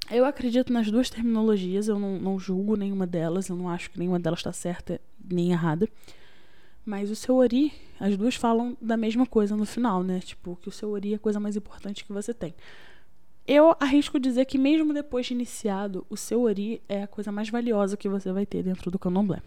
Eu 0.10 0.24
acredito 0.24 0.72
nas 0.72 0.90
duas 0.90 1.10
terminologias, 1.10 1.90
eu 1.90 2.00
não, 2.00 2.18
não 2.18 2.40
julgo 2.40 2.78
nenhuma 2.78 3.06
delas, 3.06 3.50
eu 3.50 3.56
não 3.58 3.68
acho 3.68 3.92
que 3.92 4.00
nenhuma 4.00 4.18
delas 4.18 4.40
está 4.40 4.54
certa 4.54 5.00
nem 5.30 5.52
errada. 5.52 5.90
Mas 6.86 7.12
o 7.12 7.16
seu 7.16 7.36
ori, 7.36 7.72
as 8.00 8.18
duas 8.18 8.34
falam 8.34 8.76
da 8.82 8.98
mesma 8.98 9.28
coisa 9.28 9.56
no 9.56 9.66
final, 9.66 10.02
né? 10.02 10.20
Tipo, 10.22 10.56
que 10.56 10.70
o 10.70 10.72
seu 10.72 10.90
ori 10.90 11.14
é 11.14 11.16
a 11.18 11.20
coisa 11.20 11.40
mais 11.40 11.56
importante 11.56 12.04
que 12.04 12.12
você 12.12 12.34
tem. 12.34 12.56
Eu 13.52 13.76
arrisco 13.80 14.20
dizer 14.20 14.46
que 14.46 14.60
mesmo 14.60 14.94
depois 14.94 15.26
de 15.26 15.34
iniciado, 15.34 16.06
o 16.08 16.16
seu 16.16 16.44
ori 16.44 16.84
é 16.88 17.02
a 17.02 17.08
coisa 17.08 17.32
mais 17.32 17.50
valiosa 17.50 17.98
que 17.98 18.08
você 18.08 18.32
vai 18.32 18.46
ter 18.46 18.62
dentro 18.62 18.92
do 18.92 19.00
candomblé. 19.00 19.42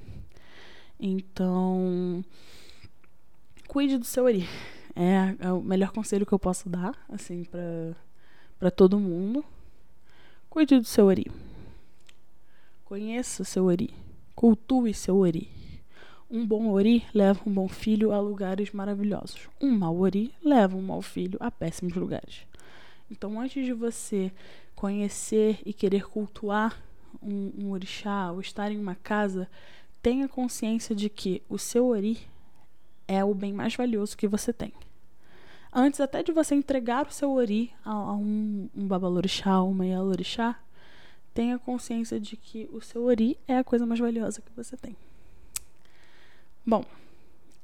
Então, 0.99 2.25
cuide 3.69 3.97
do 3.97 4.05
seu 4.05 4.25
ori. 4.25 4.45
É, 4.97 5.47
é 5.47 5.53
o 5.53 5.62
melhor 5.62 5.93
conselho 5.93 6.27
que 6.27 6.33
eu 6.33 6.38
posso 6.38 6.69
dar, 6.69 6.99
assim, 7.09 7.47
para 8.59 8.73
todo 8.73 8.99
mundo. 8.99 9.45
Cuide 10.51 10.81
do 10.81 10.85
seu 10.85 11.07
ori. 11.07 11.31
Conheça 12.85 13.43
o 13.43 13.47
seu 13.47 13.67
ori. 13.67 13.95
Cultue 14.35 14.93
seu 14.95 15.17
ori. 15.19 15.49
Um 16.29 16.45
bom 16.45 16.73
ori 16.73 17.05
leva 17.15 17.41
um 17.47 17.53
bom 17.53 17.69
filho 17.69 18.11
a 18.11 18.19
lugares 18.19 18.73
maravilhosos. 18.73 19.49
Um 19.61 19.71
mau 19.71 19.97
ori 20.01 20.35
leva 20.43 20.77
um 20.77 20.83
mau 20.83 21.03
filho 21.03 21.38
a 21.38 21.53
péssimos 21.53 21.95
lugares. 21.95 22.51
Então, 23.12 23.40
antes 23.40 23.64
de 23.64 23.72
você 23.72 24.33
conhecer 24.75 25.61
e 25.64 25.72
querer 25.72 26.09
cultuar 26.09 26.83
um, 27.22 27.53
um 27.57 27.70
orixá 27.70 28.33
ou 28.33 28.40
estar 28.40 28.72
em 28.72 28.79
uma 28.79 28.96
casa, 28.96 29.48
tenha 30.03 30.27
consciência 30.27 30.96
de 30.96 31.09
que 31.09 31.40
o 31.48 31.59
seu 31.59 31.87
ori 31.87 32.18
é 33.07 33.22
o 33.22 33.33
bem 33.33 33.53
mais 33.53 33.77
valioso 33.77 34.16
que 34.16 34.27
você 34.27 34.53
tem 34.53 34.72
antes 35.72 36.01
até 36.01 36.22
de 36.22 36.33
você 36.33 36.55
entregar 36.55 37.07
o 37.07 37.12
seu 37.12 37.33
ori 37.33 37.72
a, 37.85 37.90
a 37.90 38.12
um, 38.12 38.68
um 38.77 38.87
babalorixá, 38.87 39.62
uma 39.62 39.87
yalorixá, 39.87 40.59
tenha 41.33 41.59
consciência 41.59 42.20
de 42.20 42.37
que 42.37 42.68
o 42.72 42.81
seu 42.83 43.05
ori 43.05 43.38
é 43.48 43.57
a 43.57 43.64
coisa 43.64 43.87
mais 43.87 43.98
valiosa 43.98 44.42
que 44.42 44.53
você 44.55 44.77
tem. 44.77 44.94
Bom, 46.64 46.85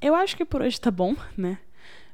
eu 0.00 0.14
acho 0.14 0.37
que 0.37 0.44
por 0.44 0.62
hoje 0.62 0.80
tá 0.80 0.90
bom, 0.90 1.14
né? 1.37 1.58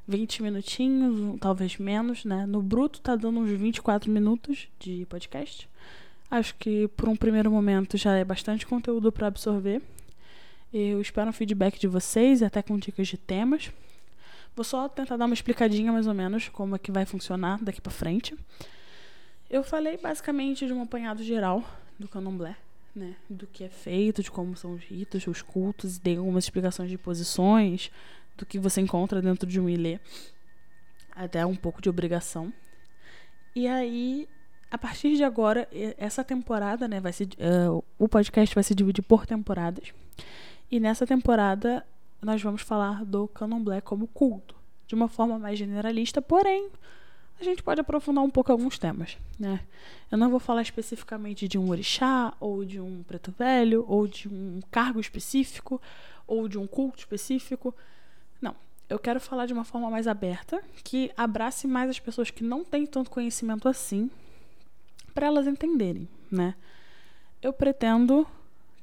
20 0.07 0.43
minutinhos, 0.43 1.37
talvez 1.39 1.77
menos, 1.77 2.25
né? 2.25 2.45
No 2.45 2.61
bruto 2.61 3.01
tá 3.01 3.15
dando 3.15 3.39
uns 3.39 3.49
24 3.49 4.11
minutos 4.11 4.67
de 4.79 5.05
podcast. 5.07 5.67
Acho 6.29 6.55
que 6.55 6.87
por 6.89 7.09
um 7.09 7.15
primeiro 7.15 7.49
momento 7.49 7.97
já 7.97 8.15
é 8.15 8.23
bastante 8.23 8.65
conteúdo 8.65 9.11
para 9.11 9.27
absorver. 9.27 9.81
Eu 10.73 10.99
espero 10.99 11.29
um 11.29 11.33
feedback 11.33 11.79
de 11.79 11.87
vocês, 11.87 12.43
até 12.43 12.61
com 12.61 12.77
dicas 12.77 13.07
de 13.07 13.17
temas. 13.17 13.71
Vou 14.55 14.63
só 14.63 14.87
tentar 14.87 15.17
dar 15.17 15.25
uma 15.25 15.33
explicadinha 15.33 15.91
mais 15.91 16.07
ou 16.07 16.13
menos 16.13 16.49
como 16.49 16.75
é 16.75 16.79
que 16.79 16.91
vai 16.91 17.05
funcionar 17.05 17.63
daqui 17.63 17.81
para 17.81 17.91
frente. 17.91 18.35
Eu 19.49 19.63
falei 19.63 19.97
basicamente 19.97 20.65
de 20.65 20.73
um 20.73 20.81
apanhado 20.81 21.23
geral 21.23 21.63
do 21.99 22.07
candomblé, 22.07 22.55
né? 22.95 23.15
Do 23.29 23.47
que 23.47 23.63
é 23.63 23.69
feito, 23.69 24.23
de 24.23 24.31
como 24.31 24.55
são 24.55 24.73
os 24.73 24.83
ritos, 24.83 25.27
os 25.27 25.41
cultos, 25.41 25.97
dei 25.97 26.17
algumas 26.17 26.45
explicações 26.45 26.89
de 26.89 26.97
posições, 26.97 27.91
do 28.37 28.45
que 28.45 28.59
você 28.59 28.81
encontra 28.81 29.21
dentro 29.21 29.47
de 29.47 29.59
um 29.59 29.69
ilê, 29.69 29.99
até 31.15 31.45
um 31.45 31.55
pouco 31.55 31.81
de 31.81 31.89
obrigação. 31.89 32.51
E 33.55 33.67
aí, 33.67 34.27
a 34.69 34.77
partir 34.77 35.15
de 35.15 35.23
agora, 35.23 35.67
essa 35.97 36.23
temporada, 36.23 36.87
né, 36.87 36.99
vai 36.99 37.13
se, 37.13 37.23
uh, 37.23 37.83
o 37.97 38.09
podcast 38.09 38.53
vai 38.53 38.63
se 38.63 38.75
dividir 38.75 39.01
por 39.01 39.25
temporadas. 39.25 39.93
E 40.69 40.79
nessa 40.79 41.05
temporada 41.07 41.85
nós 42.21 42.41
vamos 42.41 42.61
falar 42.61 43.05
do 43.05 43.27
candomblé 43.27 43.81
como 43.81 44.07
culto, 44.07 44.55
de 44.87 44.95
uma 44.95 45.07
forma 45.07 45.37
mais 45.37 45.59
generalista, 45.59 46.21
porém, 46.21 46.69
a 47.39 47.43
gente 47.43 47.61
pode 47.61 47.81
aprofundar 47.81 48.23
um 48.23 48.29
pouco 48.29 48.51
alguns 48.51 48.79
temas, 48.79 49.17
né? 49.39 49.59
Eu 50.11 50.17
não 50.17 50.29
vou 50.29 50.39
falar 50.39 50.61
especificamente 50.61 51.47
de 51.47 51.57
um 51.57 51.69
orixá, 51.69 52.33
ou 52.39 52.63
de 52.63 52.79
um 52.79 53.03
preto 53.03 53.33
velho, 53.37 53.85
ou 53.87 54.07
de 54.07 54.27
um 54.27 54.59
cargo 54.71 54.99
específico, 54.99 55.81
ou 56.25 56.47
de 56.47 56.57
um 56.57 56.65
culto 56.65 56.99
específico. 56.99 57.75
Eu 58.87 58.99
quero 58.99 59.19
falar 59.19 59.45
de 59.47 59.53
uma 59.53 59.63
forma 59.63 59.89
mais 59.89 60.07
aberta, 60.07 60.63
que 60.83 61.11
abrace 61.17 61.67
mais 61.67 61.89
as 61.89 61.99
pessoas 61.99 62.29
que 62.29 62.43
não 62.43 62.63
têm 62.63 62.85
tanto 62.85 63.09
conhecimento 63.09 63.67
assim, 63.67 64.11
para 65.13 65.27
elas 65.27 65.47
entenderem, 65.47 66.07
né? 66.29 66.55
Eu 67.41 67.51
pretendo, 67.51 68.27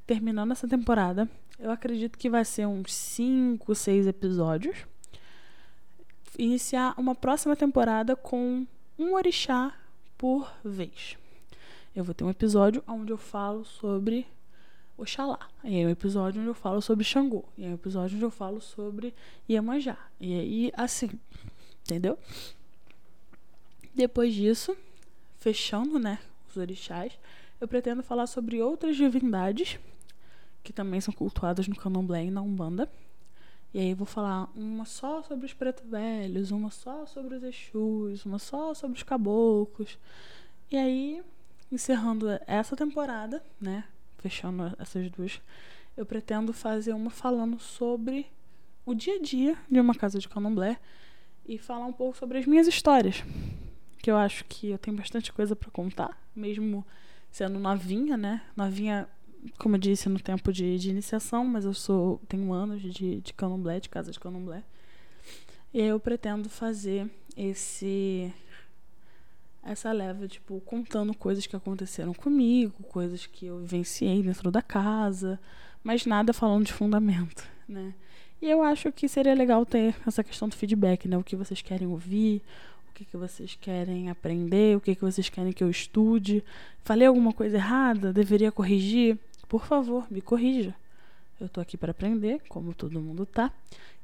terminando 0.06 0.50
essa 0.52 0.66
temporada, 0.66 1.28
eu 1.58 1.70
acredito 1.70 2.18
que 2.18 2.28
vai 2.28 2.44
ser 2.44 2.66
uns 2.66 2.92
5, 2.92 3.74
6 3.74 4.06
episódios. 4.08 4.76
Iniciar 6.36 6.94
uma 6.98 7.14
próxima 7.14 7.54
temporada 7.54 8.16
com 8.16 8.66
um 8.98 9.14
orixá 9.14 9.72
por 10.18 10.52
vez. 10.64 11.16
Eu 11.94 12.02
vou 12.02 12.14
ter 12.14 12.24
um 12.24 12.30
episódio 12.30 12.82
onde 12.88 13.12
eu 13.12 13.18
falo 13.18 13.64
sobre 13.64 14.26
Oxalá. 15.02 15.48
E 15.64 15.80
é 15.80 15.86
um 15.86 15.90
episódio 15.90 16.40
onde 16.40 16.48
eu 16.48 16.54
falo 16.54 16.80
sobre 16.80 17.04
Xangô. 17.04 17.44
E 17.58 17.64
é 17.64 17.68
um 17.68 17.74
episódio 17.74 18.14
onde 18.14 18.24
eu 18.24 18.30
falo 18.30 18.60
sobre 18.60 19.12
Iemanjá. 19.50 19.98
E 20.20 20.32
aí, 20.32 20.72
assim, 20.76 21.10
entendeu? 21.82 22.16
Depois 23.94 24.32
disso, 24.32 24.76
fechando, 25.38 25.98
né, 25.98 26.20
os 26.48 26.56
orixás, 26.56 27.18
eu 27.60 27.66
pretendo 27.66 28.02
falar 28.02 28.26
sobre 28.26 28.62
outras 28.62 28.96
divindades 28.96 29.78
que 30.62 30.72
também 30.72 31.00
são 31.00 31.12
cultuadas 31.12 31.66
no 31.66 31.74
candomblé 31.74 32.26
e 32.26 32.30
na 32.30 32.40
Umbanda. 32.40 32.88
E 33.74 33.80
aí 33.80 33.90
eu 33.90 33.96
vou 33.96 34.06
falar 34.06 34.48
uma 34.54 34.84
só 34.84 35.22
sobre 35.22 35.46
os 35.46 35.52
preto 35.52 35.82
velhos, 35.84 36.52
uma 36.52 36.70
só 36.70 37.06
sobre 37.06 37.36
os 37.36 37.42
exus, 37.42 38.24
uma 38.24 38.38
só 38.38 38.72
sobre 38.72 38.96
os 38.96 39.02
caboclos. 39.02 39.98
E 40.70 40.76
aí, 40.76 41.22
encerrando 41.72 42.28
essa 42.46 42.76
temporada, 42.76 43.42
né, 43.60 43.84
fechando 44.22 44.74
essas 44.78 45.10
duas, 45.10 45.40
eu 45.96 46.06
pretendo 46.06 46.52
fazer 46.52 46.92
uma 46.92 47.10
falando 47.10 47.58
sobre 47.58 48.26
o 48.86 48.94
dia 48.94 49.16
a 49.16 49.20
dia 49.20 49.56
de 49.70 49.80
uma 49.80 49.94
casa 49.94 50.18
de 50.18 50.28
candomblé 50.28 50.78
e 51.46 51.58
falar 51.58 51.86
um 51.86 51.92
pouco 51.92 52.16
sobre 52.16 52.38
as 52.38 52.46
minhas 52.46 52.66
histórias, 52.66 53.22
que 53.98 54.10
eu 54.10 54.16
acho 54.16 54.44
que 54.44 54.70
eu 54.70 54.78
tenho 54.78 54.96
bastante 54.96 55.32
coisa 55.32 55.56
para 55.56 55.70
contar, 55.70 56.16
mesmo 56.34 56.86
sendo 57.30 57.58
novinha, 57.58 58.16
né? 58.16 58.42
Novinha, 58.56 59.08
como 59.58 59.74
eu 59.74 59.80
disse, 59.80 60.08
no 60.08 60.20
tempo 60.20 60.52
de, 60.52 60.78
de 60.78 60.90
iniciação, 60.90 61.44
mas 61.44 61.64
eu 61.64 61.74
sou 61.74 62.20
tenho 62.28 62.52
anos 62.52 62.80
de, 62.80 63.20
de 63.20 63.32
candomblé, 63.32 63.80
de 63.80 63.88
casa 63.88 64.12
de 64.12 64.20
candomblé. 64.20 64.62
E 65.74 65.80
eu 65.80 65.98
pretendo 65.98 66.48
fazer 66.48 67.10
esse 67.36 68.32
essa 69.62 69.92
leva, 69.92 70.26
tipo, 70.26 70.60
contando 70.62 71.14
coisas 71.14 71.46
que 71.46 71.54
aconteceram 71.54 72.12
comigo, 72.12 72.82
coisas 72.84 73.26
que 73.26 73.46
eu 73.46 73.58
vivenciei 73.58 74.22
dentro 74.22 74.50
da 74.50 74.60
casa, 74.60 75.38
mas 75.84 76.04
nada 76.04 76.32
falando 76.32 76.66
de 76.66 76.72
fundamento, 76.72 77.48
né? 77.68 77.94
E 78.40 78.50
eu 78.50 78.60
acho 78.60 78.90
que 78.90 79.08
seria 79.08 79.34
legal 79.34 79.64
ter 79.64 79.94
essa 80.04 80.24
questão 80.24 80.48
do 80.48 80.56
feedback, 80.56 81.06
né? 81.06 81.16
O 81.16 81.22
que 81.22 81.36
vocês 81.36 81.62
querem 81.62 81.86
ouvir, 81.86 82.42
o 82.90 82.92
que, 82.92 83.04
que 83.04 83.16
vocês 83.16 83.56
querem 83.60 84.10
aprender, 84.10 84.76
o 84.76 84.80
que, 84.80 84.96
que 84.96 85.00
vocês 85.00 85.28
querem 85.28 85.52
que 85.52 85.62
eu 85.62 85.70
estude. 85.70 86.44
Falei 86.82 87.06
alguma 87.06 87.32
coisa 87.32 87.56
errada? 87.56 88.12
Deveria 88.12 88.50
corrigir? 88.50 89.16
Por 89.48 89.64
favor, 89.64 90.06
me 90.10 90.20
corrija. 90.20 90.74
Eu 91.40 91.48
tô 91.48 91.60
aqui 91.60 91.76
para 91.76 91.92
aprender, 91.92 92.42
como 92.48 92.74
todo 92.74 93.00
mundo 93.00 93.24
tá. 93.24 93.52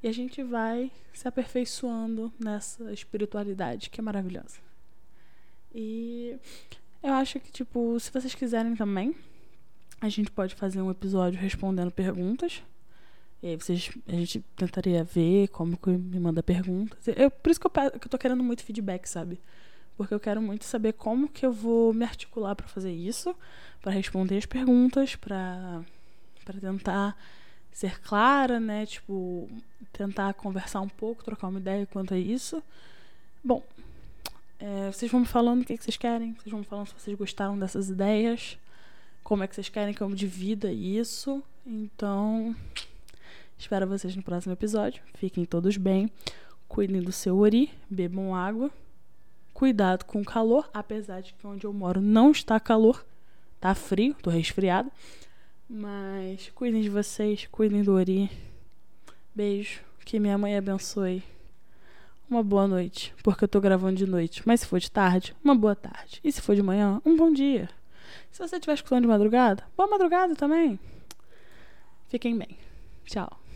E 0.02 0.06
a 0.06 0.12
gente 0.12 0.42
vai 0.42 0.90
se 1.12 1.26
aperfeiçoando 1.26 2.32
nessa 2.38 2.92
espiritualidade 2.92 3.90
que 3.90 4.00
é 4.00 4.02
maravilhosa. 4.02 4.67
E 5.74 6.36
eu 7.02 7.12
acho 7.14 7.38
que, 7.40 7.52
tipo, 7.52 7.98
se 8.00 8.10
vocês 8.10 8.34
quiserem 8.34 8.74
também, 8.74 9.14
a 10.00 10.08
gente 10.08 10.30
pode 10.30 10.54
fazer 10.54 10.80
um 10.80 10.90
episódio 10.90 11.38
respondendo 11.38 11.90
perguntas. 11.90 12.62
E 13.42 13.48
aí 13.48 13.56
vocês, 13.56 13.90
a 14.08 14.12
gente 14.12 14.40
tentaria 14.56 15.04
ver 15.04 15.48
como 15.48 15.76
que 15.76 15.90
me 15.90 16.18
manda 16.18 16.42
perguntas. 16.42 16.98
Eu, 17.16 17.30
por 17.30 17.50
isso 17.50 17.60
que 17.60 17.66
eu, 17.66 17.70
que 17.70 18.06
eu 18.06 18.10
tô 18.10 18.18
querendo 18.18 18.42
muito 18.42 18.64
feedback, 18.64 19.06
sabe? 19.06 19.40
Porque 19.96 20.14
eu 20.14 20.20
quero 20.20 20.40
muito 20.42 20.64
saber 20.64 20.92
como 20.94 21.28
que 21.28 21.44
eu 21.44 21.52
vou 21.52 21.92
me 21.92 22.04
articular 22.04 22.54
para 22.54 22.66
fazer 22.68 22.92
isso, 22.92 23.34
para 23.80 23.92
responder 23.92 24.38
as 24.38 24.46
perguntas, 24.46 25.14
para 25.16 25.82
para 26.44 26.60
tentar 26.60 27.16
ser 27.70 28.00
clara, 28.00 28.58
né? 28.58 28.86
Tipo, 28.86 29.48
tentar 29.92 30.32
conversar 30.34 30.80
um 30.80 30.88
pouco, 30.88 31.22
trocar 31.22 31.48
uma 31.48 31.60
ideia 31.60 31.86
quanto 31.86 32.14
a 32.14 32.18
isso. 32.18 32.62
Bom, 33.44 33.62
é, 34.58 34.90
vocês 34.90 35.10
vão 35.10 35.20
me 35.20 35.26
falando 35.26 35.62
o 35.62 35.64
que, 35.64 35.76
que 35.76 35.84
vocês 35.84 35.96
querem, 35.96 36.34
vocês 36.34 36.50
vão 36.50 36.60
me 36.60 36.66
falando 36.66 36.88
se 36.88 36.94
vocês 36.94 37.16
gostaram 37.16 37.58
dessas 37.58 37.88
ideias, 37.88 38.58
como 39.22 39.44
é 39.44 39.46
que 39.46 39.54
vocês 39.54 39.68
querem 39.68 39.94
que 39.94 40.00
eu 40.00 40.10
divida 40.14 40.72
isso. 40.72 41.42
Então, 41.64 42.56
espero 43.58 43.86
vocês 43.86 44.16
no 44.16 44.22
próximo 44.22 44.52
episódio. 44.52 45.02
Fiquem 45.14 45.44
todos 45.44 45.76
bem, 45.76 46.10
cuidem 46.66 47.00
do 47.00 47.12
seu 47.12 47.38
ori, 47.38 47.70
bebam 47.88 48.34
água. 48.34 48.70
Cuidado 49.54 50.04
com 50.04 50.20
o 50.20 50.24
calor, 50.24 50.70
apesar 50.72 51.20
de 51.20 51.34
que 51.34 51.46
onde 51.46 51.66
eu 51.66 51.72
moro 51.72 52.00
não 52.00 52.30
está 52.30 52.60
calor, 52.60 53.04
tá 53.60 53.74
frio, 53.74 54.14
tô 54.22 54.30
resfriado. 54.30 54.90
Mas 55.68 56.50
cuidem 56.54 56.80
de 56.80 56.88
vocês, 56.88 57.46
cuidem 57.50 57.82
do 57.82 57.92
ori. 57.92 58.30
Beijo, 59.34 59.80
que 60.04 60.20
minha 60.20 60.38
mãe 60.38 60.56
abençoe 60.56 61.22
uma 62.30 62.42
boa 62.42 62.66
noite, 62.66 63.14
porque 63.22 63.44
eu 63.44 63.48
tô 63.48 63.60
gravando 63.60 63.96
de 63.96 64.06
noite. 64.06 64.42
Mas 64.44 64.60
se 64.60 64.66
for 64.66 64.78
de 64.78 64.90
tarde, 64.90 65.34
uma 65.42 65.54
boa 65.54 65.74
tarde. 65.74 66.20
E 66.22 66.30
se 66.30 66.40
for 66.40 66.54
de 66.54 66.62
manhã, 66.62 67.00
um 67.04 67.16
bom 67.16 67.32
dia. 67.32 67.68
Se 68.30 68.38
você 68.46 68.56
estiver 68.56 68.74
escutando 68.74 69.02
de 69.02 69.08
madrugada, 69.08 69.64
boa 69.76 69.88
madrugada 69.88 70.34
também. 70.34 70.78
Fiquem 72.08 72.36
bem. 72.36 72.58
Tchau. 73.04 73.47